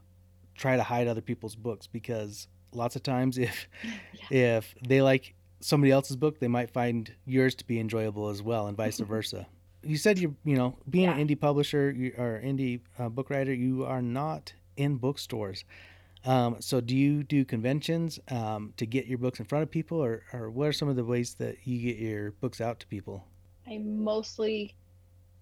[0.56, 3.68] try to hide other people's books because lots of times if
[4.32, 4.58] yeah.
[4.58, 8.66] if they like somebody else's book, they might find yours to be enjoyable as well,
[8.66, 9.46] and vice versa.
[9.84, 11.18] You said you you know being yeah.
[11.18, 15.66] an indie publisher or indie uh, book writer, you are not in bookstores.
[16.26, 20.04] Um, so, do you do conventions um, to get your books in front of people,
[20.04, 22.88] or, or what are some of the ways that you get your books out to
[22.88, 23.26] people?
[23.68, 24.76] I mostly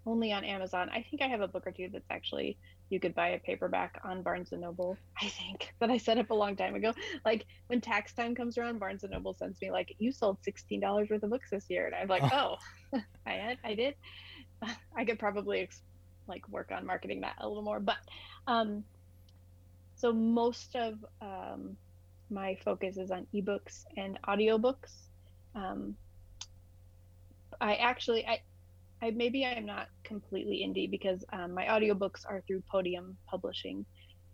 [0.05, 0.89] only on Amazon.
[0.89, 2.57] I think I have a book or two that's actually
[2.89, 4.97] you could buy a paperback on Barnes and Noble.
[5.21, 6.93] I think that I set up a long time ago.
[7.23, 10.79] Like when tax time comes around, Barnes and Noble sends me like, "You sold sixteen
[10.79, 12.57] dollars worth of books this year," and I'm like, "Oh,
[12.93, 13.95] oh I had, I did."
[14.95, 15.69] I could probably
[16.27, 17.97] like work on marketing that a little more, but
[18.47, 18.83] um,
[20.01, 21.77] so most of um,
[22.31, 25.09] my focus is on ebooks and audiobooks.
[25.53, 25.95] Um,
[27.59, 28.41] I actually, I,
[29.03, 33.85] I maybe I'm not completely indie because um, my audiobooks are through Podium Publishing,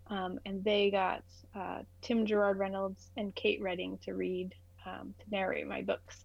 [0.09, 5.29] um, and they got uh, Tim Gerard Reynolds and Kate Reading to read um, to
[5.29, 6.23] narrate my books,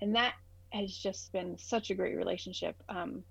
[0.00, 0.32] and that
[0.70, 2.74] has just been such a great relationship.
[2.88, 3.22] Um,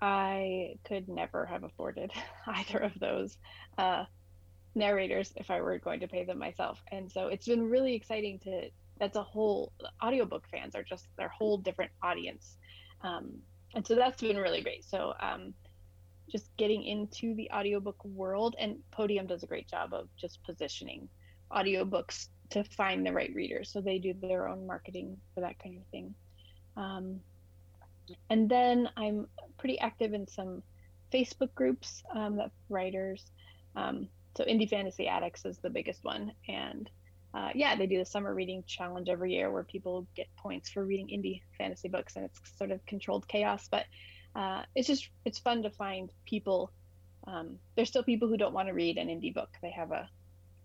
[0.00, 2.10] I could never have afforded
[2.48, 3.38] either of those
[3.76, 4.04] uh,
[4.78, 6.82] narrators if I were going to pay them myself.
[6.90, 8.70] And so it's been really exciting to.
[8.98, 12.56] That's a whole audiobook fans are just their whole different audience,
[13.02, 13.38] um,
[13.74, 14.84] and so that's been really great.
[14.84, 15.54] So um,
[16.28, 21.08] just getting into the audiobook world, and Podium does a great job of just positioning
[21.52, 23.70] audiobooks to find the right readers.
[23.70, 26.14] So they do their own marketing for that kind of thing.
[26.76, 27.20] Um,
[28.30, 29.26] and then I'm
[29.58, 30.62] pretty active in some
[31.12, 33.24] Facebook groups um, that writers.
[33.76, 34.08] Um,
[34.38, 36.88] so Indie Fantasy Addicts is the biggest one, and
[37.34, 40.84] uh, yeah, they do the summer reading challenge every year where people get points for
[40.84, 43.66] reading indie fantasy books, and it's sort of controlled chaos.
[43.68, 43.86] But
[44.36, 46.70] uh, it's just it's fun to find people.
[47.26, 49.50] Um, there's still people who don't want to read an indie book.
[49.60, 50.08] They have a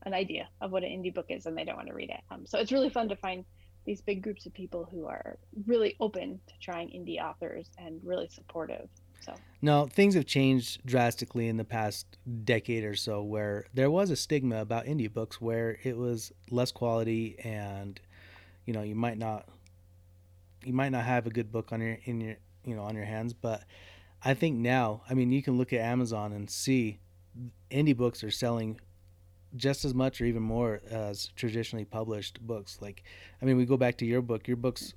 [0.05, 2.21] an idea of what an indie book is, and they don't want to read it.
[2.29, 3.43] Um, so it's really fun to find
[3.87, 8.27] these big groups of people who are really open to trying indie authors and really
[8.27, 8.87] supportive.
[9.25, 12.05] So now things have changed drastically in the past
[12.43, 16.71] decade or so, where there was a stigma about indie books, where it was less
[16.71, 17.99] quality, and
[18.65, 19.47] you know you might not
[20.63, 23.05] you might not have a good book on your in your you know on your
[23.05, 23.63] hands, but
[24.25, 26.99] I think now, I mean, you can look at Amazon and see
[27.69, 28.79] indie books are selling
[29.55, 32.79] just as much or even more as traditionally published books.
[32.81, 33.03] Like,
[33.41, 34.47] I mean, we go back to your book.
[34.47, 34.93] Your book's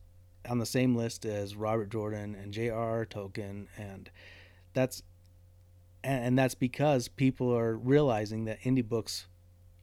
[0.48, 3.06] on the same list as Robert Jordan and J.R.R.
[3.06, 4.10] Tolkien, and
[4.74, 5.02] that's
[6.04, 9.26] and, that's because people are realizing that indie books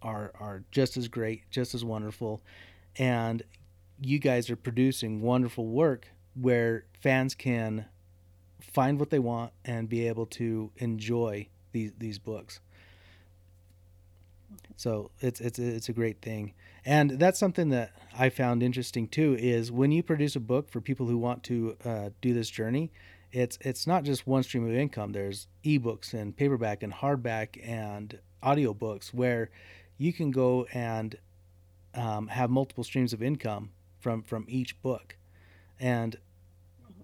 [0.02, 2.42] are are just as great, just as wonderful,
[2.98, 3.44] and
[4.02, 7.86] you guys are producing wonderful work where fans can
[8.60, 12.60] find what they want and be able to enjoy these these books.
[14.76, 16.54] So it's it's it's a great thing,
[16.86, 19.36] and that's something that I found interesting too.
[19.40, 22.92] Is when you produce a book for people who want to uh, do this journey,
[23.32, 25.12] it's it's not just one stream of income.
[25.12, 29.50] There's ebooks and paperback and hardback and audiobooks where
[29.98, 31.18] you can go and
[31.96, 35.18] um, have multiple streams of income from from each book.
[35.80, 36.18] And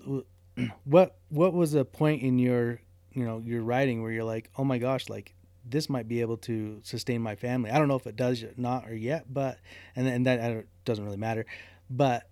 [0.84, 4.64] what what was a point in your you know your writing where you're like, oh
[4.64, 5.34] my gosh, like
[5.70, 7.72] this might be able to sustain my family.
[7.72, 9.60] I don't know if it does or not or yet, but
[9.96, 11.46] and and that doesn't really matter.
[11.90, 12.30] But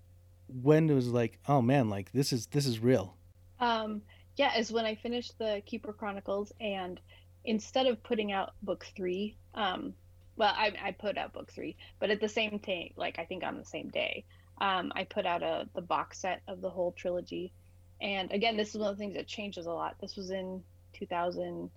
[0.48, 3.16] when it was like, oh man, like this is this is real.
[3.60, 4.02] Um,
[4.36, 7.00] yeah, is when I finished the Keeper Chronicles, and
[7.44, 9.94] instead of putting out book three, um,
[10.36, 13.44] well, I, I put out book three, but at the same time, like I think
[13.44, 14.26] on the same day,
[14.62, 17.52] um, I put out a the box set of the whole trilogy.
[18.00, 19.96] And again, this is one of the things that changes a lot.
[20.00, 21.72] This was in 2000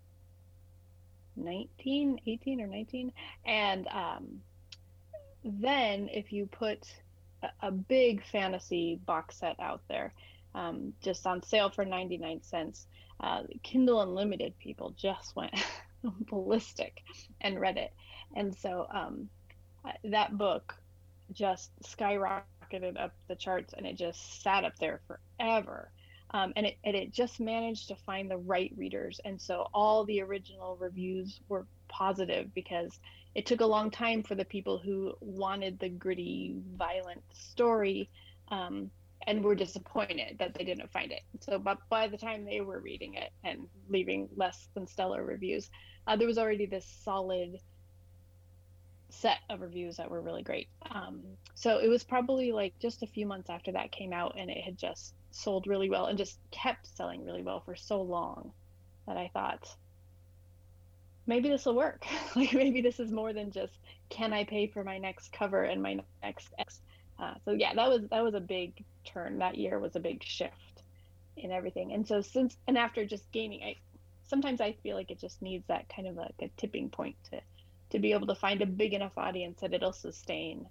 [1.45, 3.13] 19, 18 or 19.
[3.45, 4.41] And um,
[5.45, 6.87] then if you put
[7.43, 10.13] a, a, big fantasy box set out there,
[10.55, 12.87] um, just on sale for 99 cents,
[13.21, 15.55] uh, Kindle Unlimited people just went
[16.31, 17.03] ballistic
[17.41, 17.93] and read it.
[18.35, 19.29] And so um,
[20.05, 20.75] that book
[21.33, 25.91] just skyrocketed up the charts and it just sat up there forever
[26.31, 29.21] um, and it and it just managed to find the right readers.
[29.25, 32.99] And so all the original reviews were positive because
[33.35, 38.09] it took a long time for the people who wanted the gritty violent story
[38.49, 38.91] um,
[39.27, 41.23] and were disappointed that they didn't find it.
[41.41, 45.71] So but by the time they were reading it and leaving less than stellar reviews
[46.07, 47.59] uh, there was already this solid
[49.11, 50.69] set of reviews that were really great.
[50.91, 51.23] Um,
[51.55, 54.59] so it was probably like just a few months after that came out and it
[54.63, 58.53] had just sold really well and just kept selling really well for so long
[59.07, 59.69] that I thought
[61.27, 62.05] maybe this will work.
[62.37, 63.73] like maybe this is more than just
[64.09, 66.81] can I pay for my next cover and my next X.
[67.19, 69.39] Uh, so yeah, that was that was a big turn.
[69.39, 70.83] That year was a big shift
[71.37, 71.93] in everything.
[71.93, 73.77] And so since and after just gaining, I
[74.27, 77.41] sometimes I feel like it just needs that kind of like a tipping point to
[77.91, 80.67] to be able to find a big enough audience that it'll sustain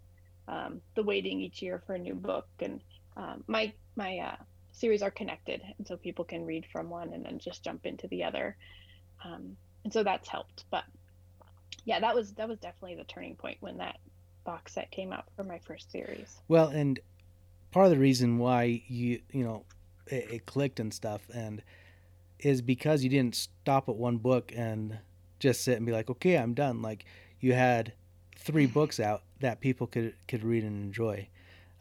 [0.47, 2.47] um, the waiting each year for a new book.
[2.59, 2.81] And
[3.17, 4.35] um, my my uh,
[4.71, 8.07] series are connected, and so people can read from one and then just jump into
[8.07, 8.55] the other.
[9.23, 10.65] Um, and so that's helped.
[10.71, 10.83] But
[11.85, 13.97] yeah, that was that was definitely the turning point when that
[14.43, 16.39] box set came out for my first series.
[16.47, 16.99] Well, and
[17.71, 19.63] part of the reason why you you know
[20.07, 21.61] it, it clicked and stuff and
[22.39, 24.97] is because you didn't stop at one book and
[25.39, 26.81] just sit and be like, okay, I'm done.
[26.81, 27.05] Like
[27.39, 27.93] you had
[28.37, 31.27] three books out that people could could read and enjoy.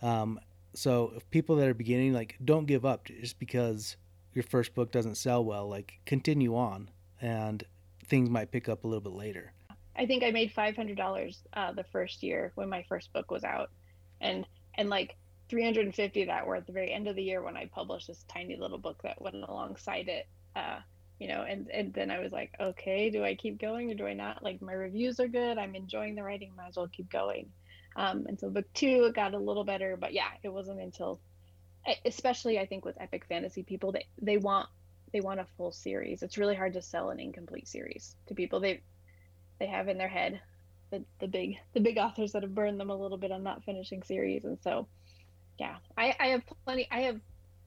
[0.03, 0.41] Um,
[0.79, 3.97] so if people that are beginning, like, don't give up just because
[4.33, 5.69] your first book doesn't sell well.
[5.69, 7.65] Like, continue on, and
[8.07, 9.53] things might pick up a little bit later.
[9.97, 13.31] I think I made five hundred dollars uh, the first year when my first book
[13.31, 13.71] was out,
[14.21, 15.17] and and like
[15.49, 18.57] 350 that were at the very end of the year when I published this tiny
[18.57, 20.81] little book that went alongside it Uh,
[21.19, 24.07] you know, and and then I was like, okay, do I keep going or do
[24.07, 24.43] I not?
[24.43, 25.59] Like my reviews are good.
[25.59, 26.53] I'm enjoying the writing.
[26.57, 27.51] Might as well keep going.
[27.99, 31.19] Um, and so book two it got a little better, but yeah, it wasn't until,
[32.05, 34.69] especially I think with epic fantasy people, they they want
[35.13, 36.23] they want a full series.
[36.23, 38.61] It's really hard to sell an incomplete series to people.
[38.61, 38.83] They
[39.59, 40.41] they have in their head
[40.91, 43.65] the the big the big authors that have burned them a little bit on not
[43.65, 44.87] finishing series, and so
[45.59, 46.87] yeah, I I have plenty.
[46.93, 47.21] I have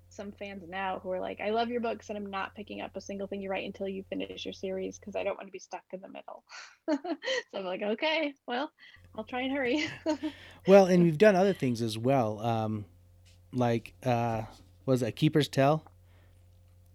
[0.07, 2.95] some fans now who are like, I love your books and I'm not picking up
[2.95, 5.53] a single thing you write until you finish your series because I don't want to
[5.53, 6.43] be stuck in the middle.
[6.89, 8.71] so I'm like, okay, well,
[9.15, 9.87] I'll try and hurry.
[10.67, 12.39] well, and you've done other things as well.
[12.39, 12.85] Um,
[13.53, 14.43] like, uh,
[14.85, 15.83] was it Keeper's Tale?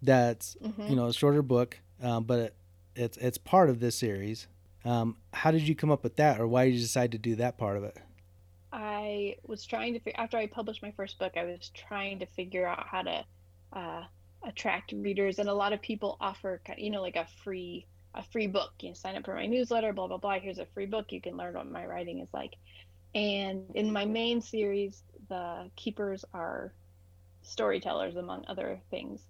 [0.02, 0.88] That's, mm-hmm.
[0.88, 2.56] you know, a shorter book, um, but it,
[2.94, 4.46] it's, it's part of this series.
[4.84, 7.34] Um, how did you come up with that or why did you decide to do
[7.36, 7.96] that part of it?
[8.72, 12.26] I was trying to figure after I published my first book, I was trying to
[12.26, 13.24] figure out how to
[13.72, 14.04] uh,
[14.46, 18.46] attract readers, and a lot of people offer, you know, like a free a free
[18.46, 18.72] book.
[18.80, 20.38] You know, sign up for my newsletter, blah blah blah.
[20.38, 21.12] Here's a free book.
[21.12, 22.54] You can learn what my writing is like.
[23.14, 26.72] And in my main series, the keepers are
[27.42, 29.20] storytellers, among other things.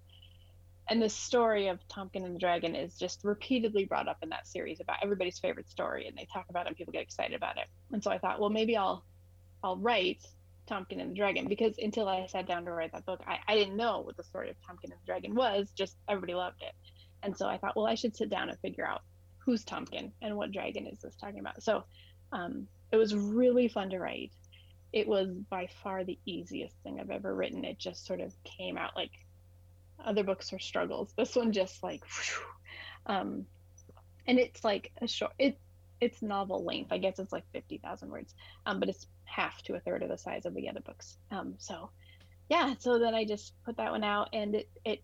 [0.89, 4.47] And the story of Tompkin and the Dragon is just repeatedly brought up in that
[4.47, 7.57] series about everybody's favorite story, and they talk about it and people get excited about
[7.57, 7.67] it.
[7.91, 9.03] And so I thought, well, maybe I'll
[9.63, 10.25] I'll write
[10.69, 13.55] Tompkin and the Dragon because until I sat down to write that book, I, I
[13.55, 15.71] didn't know what the story of Tompkin and the Dragon was.
[15.75, 16.73] Just everybody loved it.
[17.23, 19.01] And so I thought, well, I should sit down and figure out
[19.39, 21.63] who's Tompkin and what dragon is this talking about.
[21.63, 21.83] So
[22.31, 24.31] um, it was really fun to write.
[24.93, 27.65] It was by far the easiest thing I've ever written.
[27.65, 29.11] It just sort of came out like
[30.03, 31.13] other books are struggles.
[31.17, 32.03] This one just like,
[33.05, 33.45] um,
[34.25, 35.33] and it's like a short.
[35.39, 35.59] It
[35.99, 36.91] it's novel length.
[36.91, 38.33] I guess it's like fifty thousand words,
[38.65, 41.17] um, but it's half to a third of the size of the other books.
[41.31, 41.89] Um, so
[42.49, 45.03] yeah, so then I just put that one out, and it it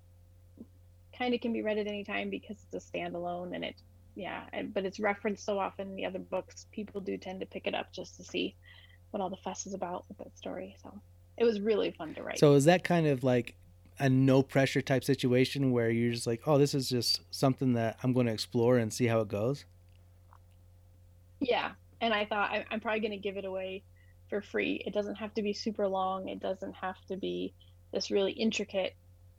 [1.18, 3.76] kind of can be read at any time because it's a standalone, and it
[4.16, 6.68] yeah, and, but it's referenced so often in the other books.
[6.72, 8.56] People do tend to pick it up just to see
[9.12, 10.76] what all the fuss is about with that story.
[10.82, 10.94] So
[11.38, 12.40] it was really fun to write.
[12.40, 13.56] So is that kind of like
[14.00, 17.98] a no pressure type situation where you're just like, oh, this is just something that
[18.04, 19.66] I'm going to explore and see how it goes?
[21.40, 21.72] Yeah,
[22.02, 23.84] and I thought I, am probably going to give it away
[24.30, 24.82] for free.
[24.86, 26.30] It doesn't have to be super long.
[26.30, 27.54] It doesn't have to be
[27.92, 28.96] this really intricate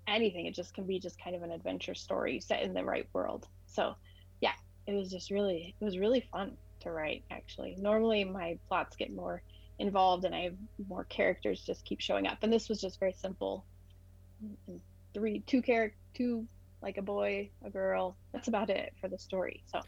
[0.06, 0.46] anything.
[0.46, 3.46] It just can be just kind of an adventure story set in the right world.
[3.66, 3.94] So,
[4.40, 4.52] yeah,
[4.86, 7.76] it was just really it was really fun to write actually.
[7.78, 9.42] Normally my plots get more
[9.78, 10.54] involved and I have
[10.88, 12.38] more characters just keep showing up.
[12.42, 13.64] And this was just very simple.
[15.12, 16.46] Three two character two
[16.82, 18.16] like a boy, a girl.
[18.32, 19.62] That's about it for the story.
[19.72, 19.80] So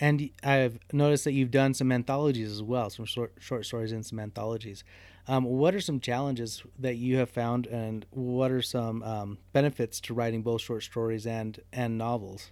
[0.00, 4.04] and I've noticed that you've done some anthologies as well, some short, short stories and
[4.04, 4.82] some anthologies.
[5.28, 10.00] Um, what are some challenges that you have found, and what are some um, benefits
[10.00, 12.50] to writing both short stories and and novels?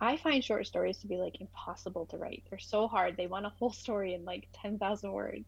[0.00, 2.44] I find short stories to be like impossible to write.
[2.48, 3.16] They're so hard.
[3.16, 5.44] They want a whole story in like ten thousand words,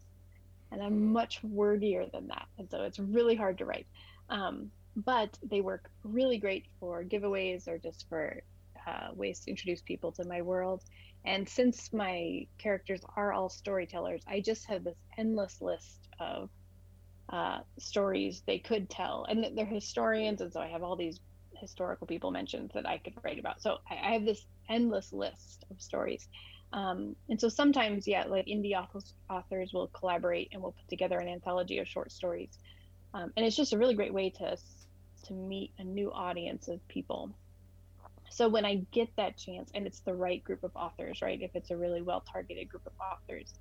[0.72, 3.86] and I'm much wordier than that, and so it's really hard to write.
[4.28, 8.42] Um, but they work really great for giveaways or just for
[8.86, 10.82] uh, ways to introduce people to my world
[11.24, 16.50] and since my characters are all storytellers, I just have this endless list of
[17.28, 19.26] uh, stories they could tell.
[19.28, 21.20] And they're historians, and so I have all these
[21.60, 23.60] historical people mentioned that I could write about.
[23.60, 26.28] So I, have this endless list of stories.
[26.72, 31.18] Um, and so sometimes, yeah, like indie authors, authors will collaborate and we'll put together
[31.18, 32.58] an anthology of short stories.
[33.14, 34.56] Um, and it's just a really great way to
[35.24, 37.34] to meet a new audience of people
[38.30, 41.50] so when i get that chance and it's the right group of authors right if
[41.54, 43.54] it's a really well targeted group of authors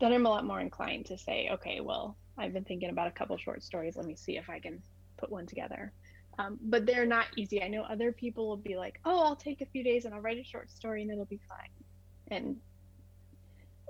[0.00, 3.10] then i'm a lot more inclined to say okay well i've been thinking about a
[3.10, 3.96] couple short stories.
[3.96, 4.82] Let me see if i can
[5.16, 5.92] put one together.
[6.36, 7.62] Um, but they're not easy.
[7.62, 10.20] I know other people will be like oh i'll take a few days and i'll
[10.20, 11.70] write a short story and it'll be fine.
[12.28, 12.56] And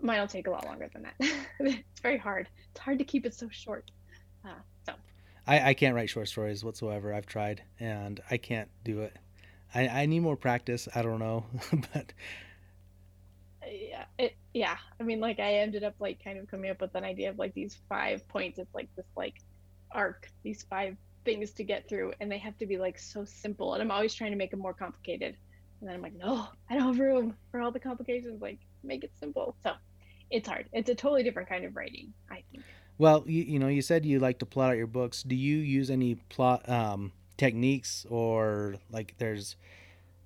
[0.02, 1.14] mine will take a lot longer than that.
[1.60, 2.48] It's very hard.
[2.72, 3.90] It's hard to keep it so short.
[4.44, 4.92] Uh, so.
[5.46, 7.14] I, I can't write short stories whatsoever.
[7.14, 9.16] I've tried and i can't do it
[9.74, 10.88] I, I need more practice.
[10.94, 11.44] I don't know,
[11.92, 12.12] but
[13.66, 14.76] yeah, it yeah.
[15.00, 17.38] I mean, like I ended up like kind of coming up with an idea of
[17.38, 18.58] like these five points.
[18.58, 19.34] It's like this like
[19.90, 23.74] arc, these five things to get through, and they have to be like so simple.
[23.74, 25.36] And I'm always trying to make them more complicated.
[25.80, 28.40] And then I'm like, no, I don't have room for all the complications.
[28.40, 29.56] Like, make it simple.
[29.62, 29.72] So
[30.30, 30.68] it's hard.
[30.72, 32.64] It's a totally different kind of writing, I think.
[32.96, 35.22] Well, you, you know, you said you like to plot out your books.
[35.22, 39.56] Do you use any plot um, techniques or like there's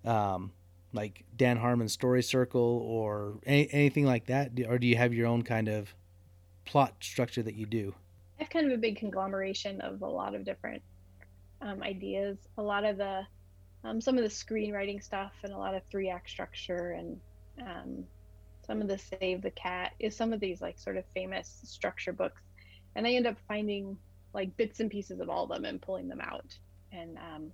[0.04, 0.52] um,
[0.92, 4.52] like Dan Harmon's story circle or any, anything like that?
[4.68, 5.94] Or do you have your own kind of
[6.64, 7.94] plot structure that you do?
[8.38, 10.82] I have kind of a big conglomeration of a lot of different
[11.60, 12.38] um, ideas.
[12.56, 13.26] A lot of the
[13.84, 17.20] um, some of the screenwriting stuff and a lot of three act structure and
[17.60, 18.04] um,
[18.66, 22.12] some of the Save the Cat is some of these like sort of famous structure
[22.12, 22.42] books.
[22.96, 23.96] And I end up finding
[24.34, 26.56] like bits and pieces of all of them and pulling them out.
[26.92, 27.52] And um,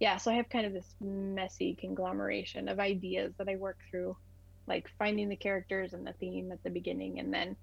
[0.00, 4.16] yeah, so I have kind of this messy conglomeration of ideas that I work through,
[4.66, 7.56] like finding the characters and the theme at the beginning, and then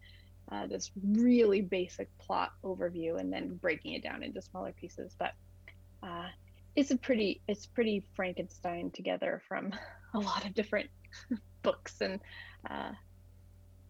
[0.51, 5.15] uh, this really basic plot overview, and then breaking it down into smaller pieces.
[5.17, 5.33] But
[6.01, 6.27] uh,
[6.75, 9.73] it's a pretty it's pretty Frankenstein together from
[10.13, 10.89] a lot of different
[11.63, 12.19] books and
[12.69, 12.91] uh,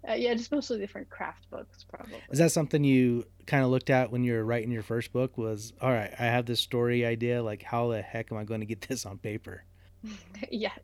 [0.07, 2.19] uh, yeah, just mostly different craft books, probably.
[2.31, 5.37] Is that something you kind of looked at when you were writing your first book?
[5.37, 7.43] Was all right, I have this story idea.
[7.43, 9.63] Like, how the heck am I going to get this on paper?
[10.51, 10.79] yes,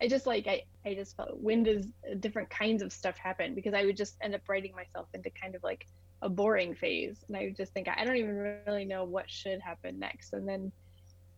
[0.00, 1.86] I just like I I just felt when does
[2.18, 5.54] different kinds of stuff happen because I would just end up writing myself into kind
[5.54, 5.86] of like
[6.22, 9.60] a boring phase, and I would just think I don't even really know what should
[9.60, 10.72] happen next, and then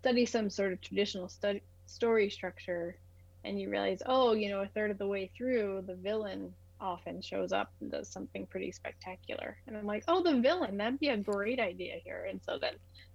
[0.00, 2.96] study some sort of traditional study story structure
[3.44, 7.20] and you realize, oh, you know, a third of the way through, the villain often
[7.20, 9.56] shows up and does something pretty spectacular.
[9.66, 12.26] And I'm like, oh, the villain, that'd be a great idea here.
[12.30, 12.74] And so then,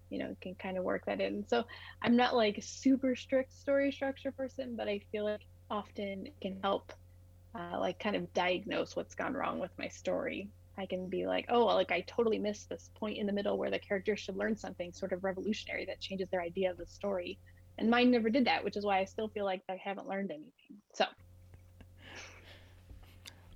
[0.09, 1.45] you know, can kind of work that in.
[1.47, 1.63] So
[2.01, 6.35] I'm not like a super strict story structure person, but I feel like often it
[6.41, 6.93] can help
[7.55, 10.49] uh, like kind of diagnose what's gone wrong with my story.
[10.77, 13.57] I can be like, oh, well, like I totally missed this point in the middle
[13.57, 16.87] where the character should learn something sort of revolutionary that changes their idea of the
[16.87, 17.37] story
[17.77, 20.31] and mine never did that which is why i still feel like i haven't learned
[20.31, 21.05] anything so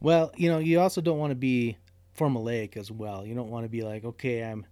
[0.02, 1.78] well you know you also don't want to be
[2.18, 4.66] formulaic as well you don't want to be like okay i'm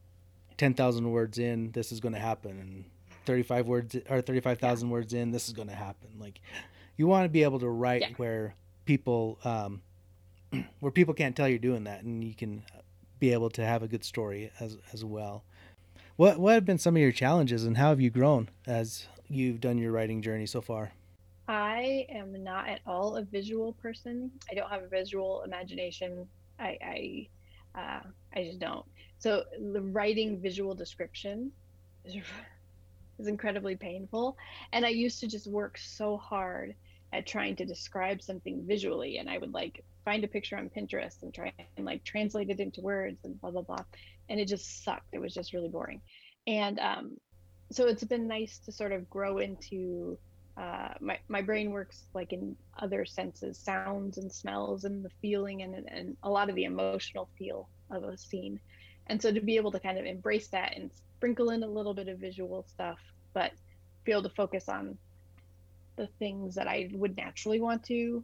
[0.58, 2.86] 10,000 words in this is going to happen and
[3.26, 4.92] 35 words or 35,000 yeah.
[4.92, 6.40] words in this is going to happen like
[6.98, 8.10] you want to be able to write yeah.
[8.18, 8.56] where
[8.86, 9.82] people um
[10.80, 12.64] where people can't tell you're doing that and you can
[13.20, 15.44] be able to have a good story as as well
[16.16, 19.60] what what have been some of your challenges and how have you grown as you've
[19.60, 20.94] done your writing journey so far?
[21.48, 24.32] I am not at all a visual person.
[24.50, 26.28] I don't have a visual imagination.
[26.60, 27.28] I
[27.76, 28.00] I, uh,
[28.36, 28.86] I just don't.
[29.20, 29.44] So
[29.74, 31.52] the writing visual description
[32.04, 32.16] is,
[33.20, 34.38] is incredibly painful.
[34.74, 36.76] And I used to just work so hard
[37.14, 41.24] at trying to describe something visually, and I would like find a picture on Pinterest
[41.24, 43.84] and try and like translate it into words and blah blah blah,
[44.30, 45.14] and it just sucked.
[45.14, 46.02] It was just really boring.
[46.48, 47.18] And um,
[47.72, 50.18] so it's been nice to sort of grow into
[50.58, 55.62] uh, my, my brain works like in other senses sounds and smells and the feeling
[55.62, 58.60] and, and a lot of the emotional feel of a scene.
[59.08, 61.94] And so to be able to kind of embrace that and sprinkle in a little
[61.94, 63.00] bit of visual stuff
[63.34, 63.52] but
[64.04, 64.98] be able to focus on
[65.96, 68.24] the things that i would naturally want to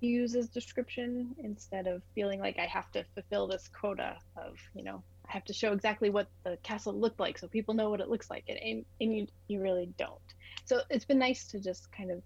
[0.00, 4.82] use as description instead of feeling like i have to fulfill this quota of you
[4.82, 8.00] know I have to show exactly what the castle looked like so people know what
[8.00, 8.44] it looks like.
[8.48, 10.20] And, and you, you really don't
[10.66, 12.22] so it's been nice to just kind of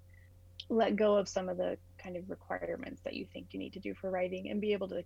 [0.68, 3.80] let go of some of the kind of requirements that you think you need to
[3.80, 5.02] do for writing and be able to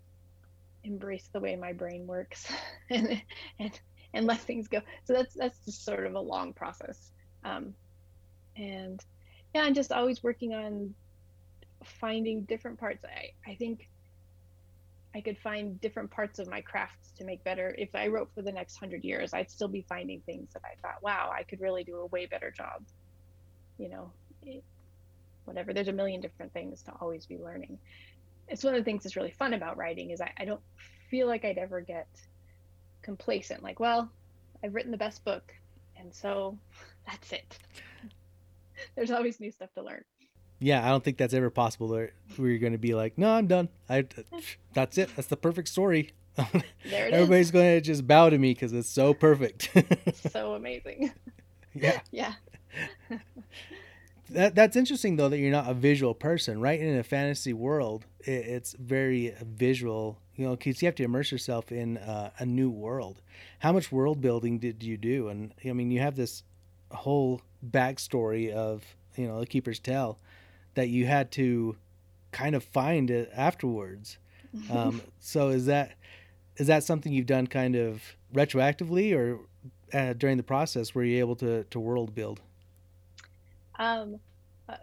[0.85, 2.51] embrace the way my brain works
[2.91, 3.21] and
[3.59, 3.81] and
[4.13, 7.11] and let things go so that's that's just sort of a long process
[7.45, 7.75] um,
[8.57, 9.05] and
[9.55, 10.95] yeah i'm just always working on
[11.83, 13.89] finding different parts i i think
[15.17, 17.73] I could find different parts of my crafts to make better.
[17.79, 20.75] If I wrote for the next hundred years, I'd still be finding things that I
[20.83, 22.83] thought, wow, I could really do a way better job.
[23.79, 24.11] You know,
[25.45, 25.73] whatever.
[25.73, 27.79] There's a million different things to always be learning.
[28.49, 30.61] It's one of the things that's really fun about writing is I, I don't
[31.11, 32.09] feel like I'd ever get
[33.03, 33.63] complacent.
[33.63, 34.11] Like, well,
[34.63, 35.53] I've written the best book,
[35.99, 36.59] and so
[37.07, 37.59] that's it.
[38.97, 40.05] There's always new stuff to learn
[40.65, 41.89] yeah, I don't think that's ever possible.
[41.89, 43.69] Where, you're going to be like, no, I'm done.
[43.89, 44.07] I,
[44.73, 45.11] that's it.
[45.15, 46.13] That's the perfect story.
[46.91, 49.71] Everybody's going to just bow to me because it's so perfect.
[50.33, 51.13] so amazing.
[51.75, 52.01] Yeah.
[52.11, 52.33] Yeah.
[54.31, 56.81] That that's interesting though that you're not a visual person, right?
[56.81, 60.19] In a fantasy world, it, it's very visual.
[60.37, 63.23] You know, because you have to immerse yourself in uh, a new world.
[63.61, 65.29] How much world building did you do?
[65.29, 66.43] And I mean, you have this
[66.91, 68.85] whole backstory of
[69.17, 70.19] you know the Keeper's Tale
[70.75, 71.77] that you had to
[72.33, 74.19] kind of find it afterwards.
[74.71, 75.93] Um, so is that
[76.57, 78.03] is that something you've done kind of
[78.35, 79.41] retroactively or
[79.93, 82.41] uh, during the process were you able to to world build?
[83.79, 84.21] Um,
[84.69, 84.77] uh,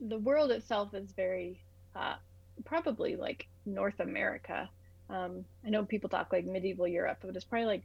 [0.00, 1.60] the world itself is very
[1.94, 2.16] uh,
[2.64, 4.68] probably like North America.
[5.08, 7.82] Um, I know people talk like medieval Europe, but it's probably like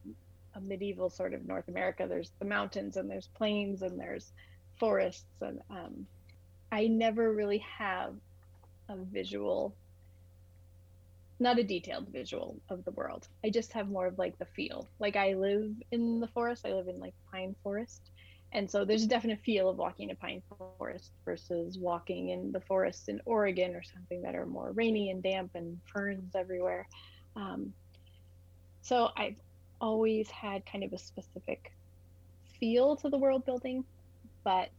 [0.54, 2.06] a medieval sort of North America.
[2.08, 4.32] There's the mountains and there's plains and there's
[4.80, 6.08] forests and um,
[6.72, 8.14] I never really have
[8.89, 9.76] a visual,
[11.39, 13.28] not a detailed visual of the world.
[13.43, 14.88] I just have more of like the feel.
[15.00, 18.02] Like I live in the forest, I live in like pine forest,
[18.52, 20.41] and so there's a definite feel of walking in a pine
[20.78, 25.22] forest versus walking in the forests in Oregon or something that are more rainy and
[25.22, 26.88] damp and ferns everywhere.
[27.36, 27.74] Um,
[28.82, 29.36] so I've
[29.82, 31.74] always had kind of a specific
[32.60, 33.84] feel to the world building,
[34.43, 34.72] but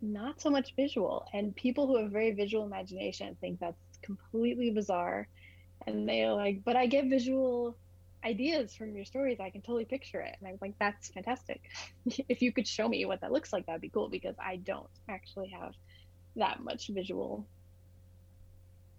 [0.00, 1.26] not so much visual.
[1.32, 5.28] And people who have very visual imagination think that's completely bizarre.
[5.86, 7.76] And they're like, but I get visual
[8.24, 10.36] ideas from your stories, I can totally picture it.
[10.38, 11.60] And I was like, that's fantastic.
[12.28, 14.88] if you could show me what that looks like, that'd be cool because I don't
[15.08, 15.72] actually have
[16.36, 17.46] that much visual.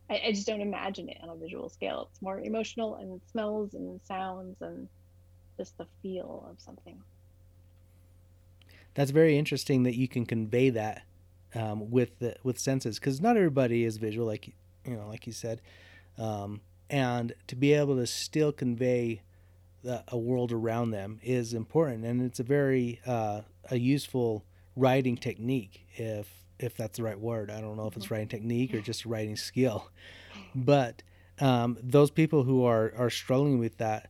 [0.09, 2.09] I, I just don't imagine it on a visual scale.
[2.11, 4.87] It's more emotional and smells and sounds and
[5.57, 7.01] just the feel of something.
[8.95, 11.03] That's very interesting that you can convey that
[11.55, 14.53] um, with the, with senses because not everybody is visual, like
[14.85, 15.61] you know, like you said.
[16.17, 19.21] Um, and to be able to still convey
[19.83, 22.05] the, a world around them is important.
[22.05, 26.29] And it's a very uh, a useful writing technique if
[26.59, 27.51] if that's the right word.
[27.51, 28.13] I don't know if it's mm-hmm.
[28.13, 29.89] writing technique or just writing skill.
[30.55, 31.01] But
[31.39, 34.09] um, those people who are are struggling with that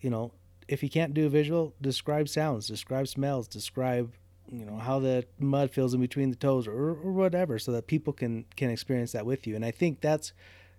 [0.00, 0.32] you know
[0.68, 4.12] if you can't do a visual describe sounds describe smells describe
[4.50, 7.86] you know how the mud feels in between the toes or, or whatever so that
[7.86, 9.56] people can can experience that with you.
[9.56, 10.32] And i think that's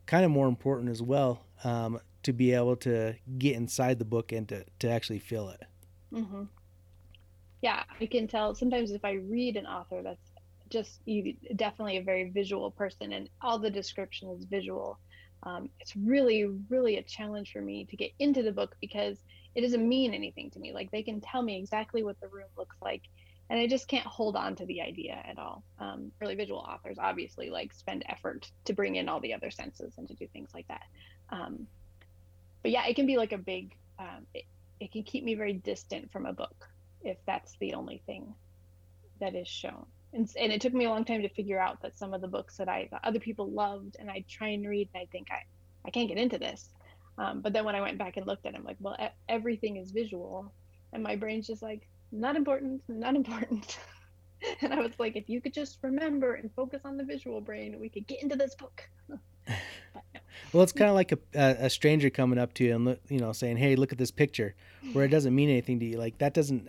[0.05, 4.31] kind of more important as well um, to be able to get inside the book
[4.31, 5.63] and to, to actually feel it.
[6.13, 6.43] Mm-hmm.
[7.61, 10.31] Yeah, I can tell sometimes if I read an author that's
[10.69, 14.97] just you definitely a very visual person and all the description is visual.
[15.43, 19.17] Um, it's really, really a challenge for me to get into the book because
[19.55, 20.71] it doesn't mean anything to me.
[20.71, 23.01] Like they can tell me exactly what the room looks like
[23.51, 25.61] and I just can't hold on to the idea at all.
[25.77, 29.93] Um, really visual authors obviously like spend effort to bring in all the other senses
[29.97, 30.83] and to do things like that.
[31.29, 31.67] Um,
[32.61, 33.75] but yeah, it can be like a big.
[33.99, 34.45] Um, it,
[34.79, 36.69] it can keep me very distant from a book
[37.03, 38.33] if that's the only thing
[39.19, 39.85] that is shown.
[40.13, 42.29] And, and it took me a long time to figure out that some of the
[42.29, 45.27] books that I that other people loved and I try and read and I think
[45.29, 45.43] I
[45.85, 46.69] I can't get into this.
[47.17, 48.95] Um, but then when I went back and looked at I'm like, well,
[49.27, 50.53] everything is visual,
[50.93, 53.77] and my brain's just like, not important, not important.
[54.61, 57.79] and I was like, if you could just remember and focus on the visual brain,
[57.79, 58.89] we could get into this book.
[60.53, 63.31] Well, it's kind of like a, a, stranger coming up to you and you know
[63.31, 64.55] saying, "Hey, look at this picture,"
[64.91, 65.97] where it doesn't mean anything to you.
[65.97, 66.67] Like that doesn't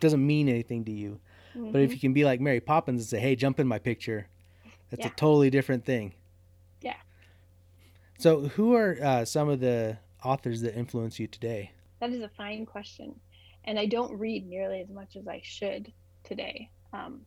[0.00, 1.20] doesn't mean anything to you.
[1.56, 1.72] Mm-hmm.
[1.72, 1.94] But if mm-hmm.
[1.94, 4.28] you can be like Mary Poppins and say, "Hey, jump in my picture,"
[4.90, 5.12] that's yeah.
[5.12, 6.14] a totally different thing.
[6.80, 6.96] Yeah.
[8.18, 11.72] So, who are uh, some of the authors that influence you today?
[12.00, 13.14] That is a fine question
[13.64, 15.92] and I don't read nearly as much as I should
[16.22, 17.20] today um,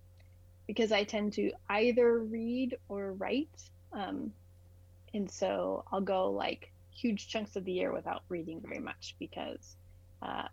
[0.65, 3.69] because I tend to either read or write.
[3.93, 4.31] Um,
[5.13, 9.75] and so I'll go like huge chunks of the year without reading very much because
[10.21, 10.47] uh,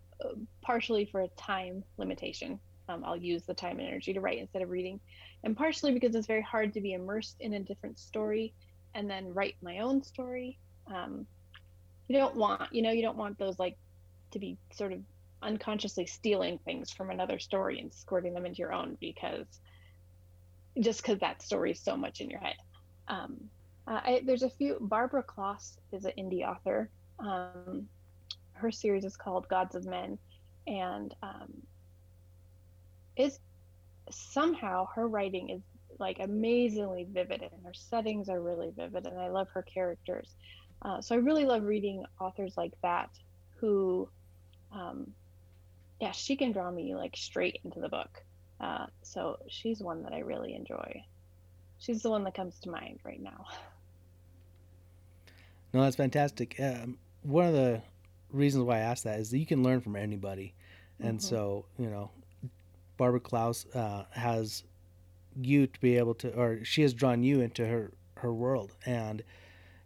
[0.61, 2.59] partially for a time limitation.
[2.87, 4.99] Um, I'll use the time and energy to write instead of reading,
[5.43, 8.53] and partially because it's very hard to be immersed in a different story
[8.93, 10.59] and then write my own story.
[10.87, 11.25] Um,
[12.07, 13.75] you don't want, you know, you don't want those like
[14.31, 14.99] to be sort of
[15.45, 19.47] unconsciously stealing things from another story and squirting them into your own because
[20.81, 22.55] just because that story is so much in your head.
[23.07, 23.37] Um,
[23.87, 24.77] uh, I, there's a few.
[24.81, 26.89] Barbara Kloss is an indie author.
[27.19, 27.87] Um,
[28.53, 30.17] her series is called Gods of Men,
[30.67, 31.53] and um,
[33.15, 33.39] is
[34.09, 35.61] somehow her writing is
[35.99, 40.35] like amazingly vivid, and her settings are really vivid, and I love her characters.
[40.81, 43.09] Uh, so I really love reading authors like that
[43.57, 44.09] who
[44.71, 45.07] um,
[45.99, 48.23] yeah, she can draw me like straight into the book.
[48.59, 51.03] Uh, so she's one that I really enjoy.
[51.77, 53.45] She's the one that comes to mind right now.
[55.73, 56.55] No, that's fantastic.
[56.57, 57.81] Um, one of the
[58.31, 60.53] reasons why I asked that is that you can learn from anybody,
[61.01, 61.27] and mm-hmm.
[61.27, 62.11] so you know,
[62.95, 64.63] Barbara Kloss uh, has
[65.35, 69.21] you to be able to, or she has drawn you into her her world, and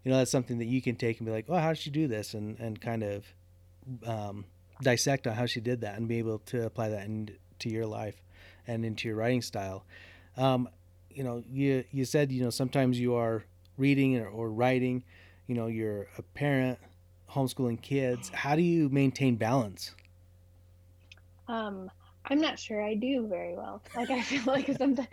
[0.04, 1.90] you know that's something that you can take and be like, oh, how did she
[1.90, 3.26] do this, and and kind of
[4.06, 4.46] um,
[4.82, 8.22] dissect on how she did that and be able to apply that into your life
[8.68, 9.86] and into your writing style.
[10.38, 10.70] Um,
[11.10, 13.44] you know, you you said you know sometimes you are
[13.78, 15.04] reading or, or writing.
[15.48, 16.78] You know, you're a parent,
[17.30, 18.30] homeschooling kids.
[18.30, 19.96] How do you maintain balance?
[21.48, 21.90] Um,
[22.26, 23.82] I'm not sure I do very well.
[23.96, 25.08] Like I feel like sometimes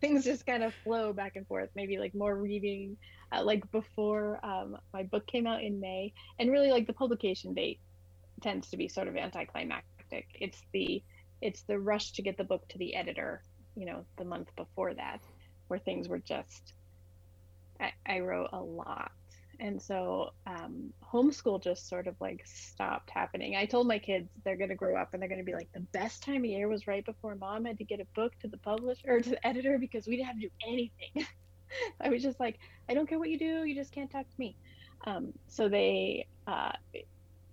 [0.00, 1.70] things just kind of flow back and forth.
[1.74, 2.96] Maybe like more reading,
[3.32, 7.54] uh, like before um, my book came out in May, and really like the publication
[7.54, 7.80] date
[8.42, 10.26] tends to be sort of anticlimactic.
[10.34, 11.02] It's the
[11.40, 13.42] it's the rush to get the book to the editor,
[13.76, 15.20] you know, the month before that,
[15.68, 16.74] where things were just
[17.80, 19.12] I, I wrote a lot
[19.60, 23.56] and so um, homeschool just sort of like stopped happening.
[23.56, 25.72] I told my kids they're going to grow up and they're going to be like,
[25.72, 28.48] the best time of year was right before mom had to get a book to
[28.48, 31.26] the publisher or to the editor because we didn't have to do anything.
[32.00, 32.58] I was just like,
[32.88, 34.56] I don't care what you do, you just can't talk to me.
[35.06, 36.72] Um, so they uh,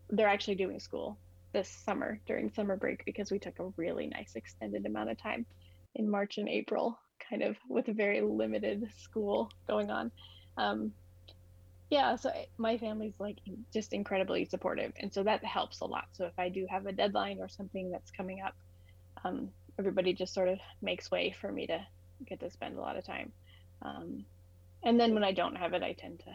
[0.10, 1.18] they're actually doing school
[1.54, 5.46] this summer during summer break because we took a really nice extended amount of time
[5.96, 7.00] in March and April,
[7.30, 10.12] kind of with a very limited school going on.
[10.58, 10.92] Um,
[11.90, 13.38] yeah so my family's like
[13.74, 16.92] just incredibly supportive and so that helps a lot so if i do have a
[16.92, 18.54] deadline or something that's coming up
[19.24, 19.50] um,
[19.80, 21.80] everybody just sort of makes way for me to
[22.28, 23.32] get to spend a lot of time
[23.82, 24.26] um,
[24.84, 26.32] and then when i don't have it i tend to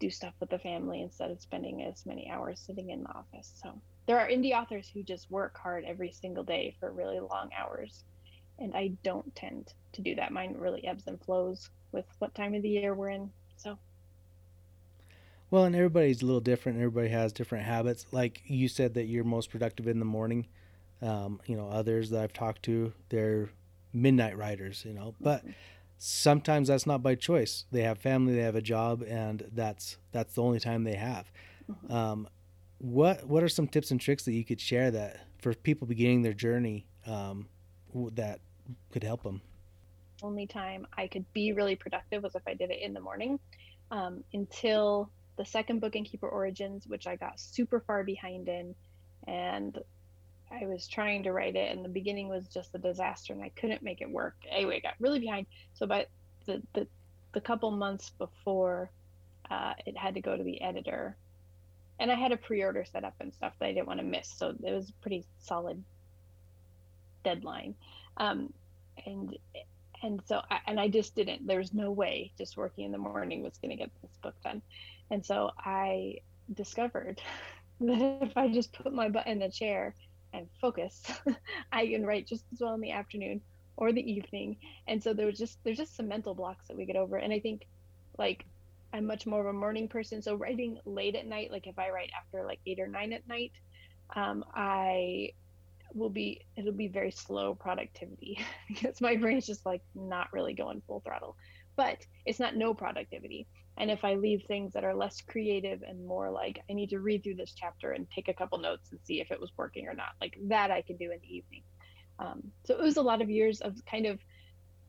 [0.00, 3.52] do stuff with the family instead of spending as many hours sitting in the office
[3.62, 3.72] so
[4.06, 8.02] there are indie authors who just work hard every single day for really long hours
[8.58, 12.54] and i don't tend to do that mine really ebbs and flows with what time
[12.54, 13.78] of the year we're in so
[15.50, 16.78] well, and everybody's a little different.
[16.78, 18.06] Everybody has different habits.
[18.12, 20.46] Like you said that you're most productive in the morning.
[21.02, 23.48] Um, you know, others that I've talked to, they're
[23.92, 25.14] midnight riders, you know.
[25.20, 25.42] But
[26.00, 27.66] sometimes that's not by choice.
[27.70, 31.30] They have family, they have a job, and that's that's the only time they have.
[31.70, 31.92] Mm-hmm.
[31.92, 32.28] Um,
[32.78, 36.22] what what are some tips and tricks that you could share that for people beginning
[36.22, 37.48] their journey um,
[38.14, 38.40] that
[38.90, 39.42] could help them?
[40.22, 43.38] Only time I could be really productive was if I did it in the morning.
[43.90, 48.74] Um, until the second book in Keeper Origins, which I got super far behind in,
[49.26, 49.78] and
[50.50, 53.50] I was trying to write it, and the beginning was just a disaster, and I
[53.50, 54.36] couldn't make it work.
[54.50, 55.46] Anyway, I got really behind.
[55.74, 56.06] So, by
[56.46, 56.86] the the,
[57.32, 58.90] the couple months before
[59.50, 61.16] uh, it had to go to the editor,
[61.98, 64.28] and I had a pre-order set up and stuff that I didn't want to miss,
[64.28, 65.82] so it was a pretty solid
[67.22, 67.74] deadline.
[68.16, 68.52] Um,
[69.06, 69.36] and
[70.02, 71.46] and so I, and I just didn't.
[71.46, 74.62] There's no way just working in the morning was going to get this book done.
[75.10, 76.18] And so I
[76.54, 77.20] discovered
[77.80, 79.94] that if I just put my butt in the chair
[80.32, 81.02] and focus,
[81.72, 83.40] I can write just as well in the afternoon
[83.76, 84.56] or the evening.
[84.86, 87.16] And so there was just there's just some mental blocks that we get over.
[87.16, 87.66] And I think
[88.18, 88.44] like
[88.92, 90.22] I'm much more of a morning person.
[90.22, 93.26] So writing late at night, like if I write after like eight or nine at
[93.28, 93.52] night,
[94.14, 95.30] um, I
[95.94, 100.82] will be it'll be very slow productivity because my brain's just like not really going
[100.86, 101.36] full throttle.
[101.76, 103.46] But it's not no productivity.
[103.80, 107.00] And if I leave things that are less creative and more like I need to
[107.00, 109.88] read through this chapter and take a couple notes and see if it was working
[109.88, 111.62] or not, like that I can do in the evening.
[112.18, 114.18] Um, so it was a lot of years of kind of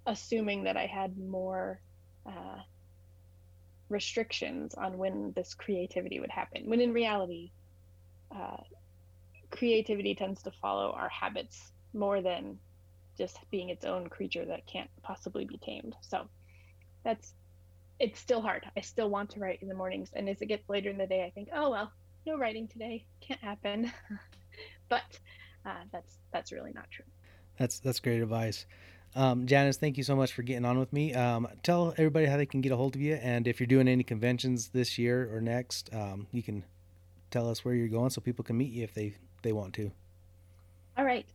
[0.05, 1.79] assuming that I had more
[2.25, 2.57] uh,
[3.87, 7.51] restrictions on when this creativity would happen, when in reality,
[8.35, 8.57] uh,
[9.51, 12.57] creativity tends to follow our habits more than
[13.17, 15.95] just being its own creature that can't possibly be tamed.
[16.01, 16.27] So
[17.05, 17.33] that's
[18.01, 18.65] it's still hard.
[18.75, 21.05] I still want to write in the mornings, and as it gets later in the
[21.05, 21.91] day, I think, oh well,
[22.25, 23.91] no writing today, can't happen.
[24.89, 25.19] but
[25.65, 27.05] uh, that's that's really not true.
[27.57, 28.65] That's that's great advice.
[29.15, 31.13] Um, Janice, thank you so much for getting on with me.
[31.13, 33.87] Um, tell everybody how they can get a hold of you, and if you're doing
[33.87, 36.63] any conventions this year or next, um, you can
[37.29, 39.91] tell us where you're going so people can meet you if they they want to.
[40.97, 41.25] All right.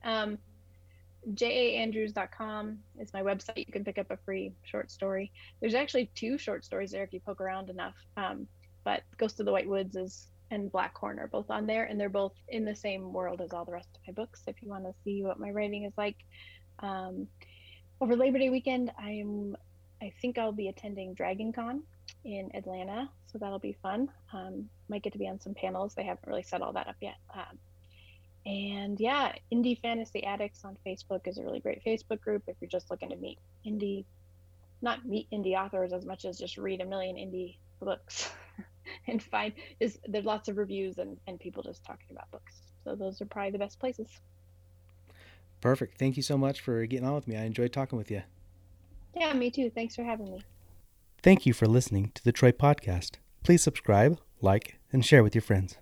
[1.35, 3.59] Jaandrews.com is my website.
[3.59, 5.33] You can pick up a free short story.
[5.61, 7.95] There's actually two short stories there if you poke around enough.
[8.17, 8.47] Um,
[8.85, 12.09] but Ghost of the White Woods is and Blackhorn are both on there, and they're
[12.09, 14.43] both in the same world as all the rest of my books.
[14.47, 16.17] If you want to see what my writing is like,
[16.79, 17.27] um,
[18.01, 19.57] over Labor Day weekend, I'm
[20.03, 21.83] I think I'll be attending Dragon Con
[22.25, 24.09] in Atlanta, so that'll be fun.
[24.33, 25.95] Um, might get to be on some panels.
[25.95, 27.17] They haven't really set all that up yet.
[27.35, 27.59] Um,
[28.47, 32.71] and yeah, Indie Fantasy Addicts on Facebook is a really great Facebook group if you're
[32.71, 34.05] just looking to meet indie,
[34.81, 38.31] not meet indie authors as much as just read a million indie books
[39.09, 42.55] and find is there's lots of reviews and, and people just talking about books.
[42.85, 44.09] So those are probably the best places.
[45.61, 45.99] Perfect.
[45.99, 47.37] Thank you so much for getting on with me.
[47.37, 48.23] I enjoyed talking with you.
[49.17, 49.71] Yeah, me too.
[49.71, 50.43] Thanks for having me.
[51.21, 53.17] Thank you for listening to the Troy Podcast.
[53.43, 55.79] Please subscribe, like, and share with your friends.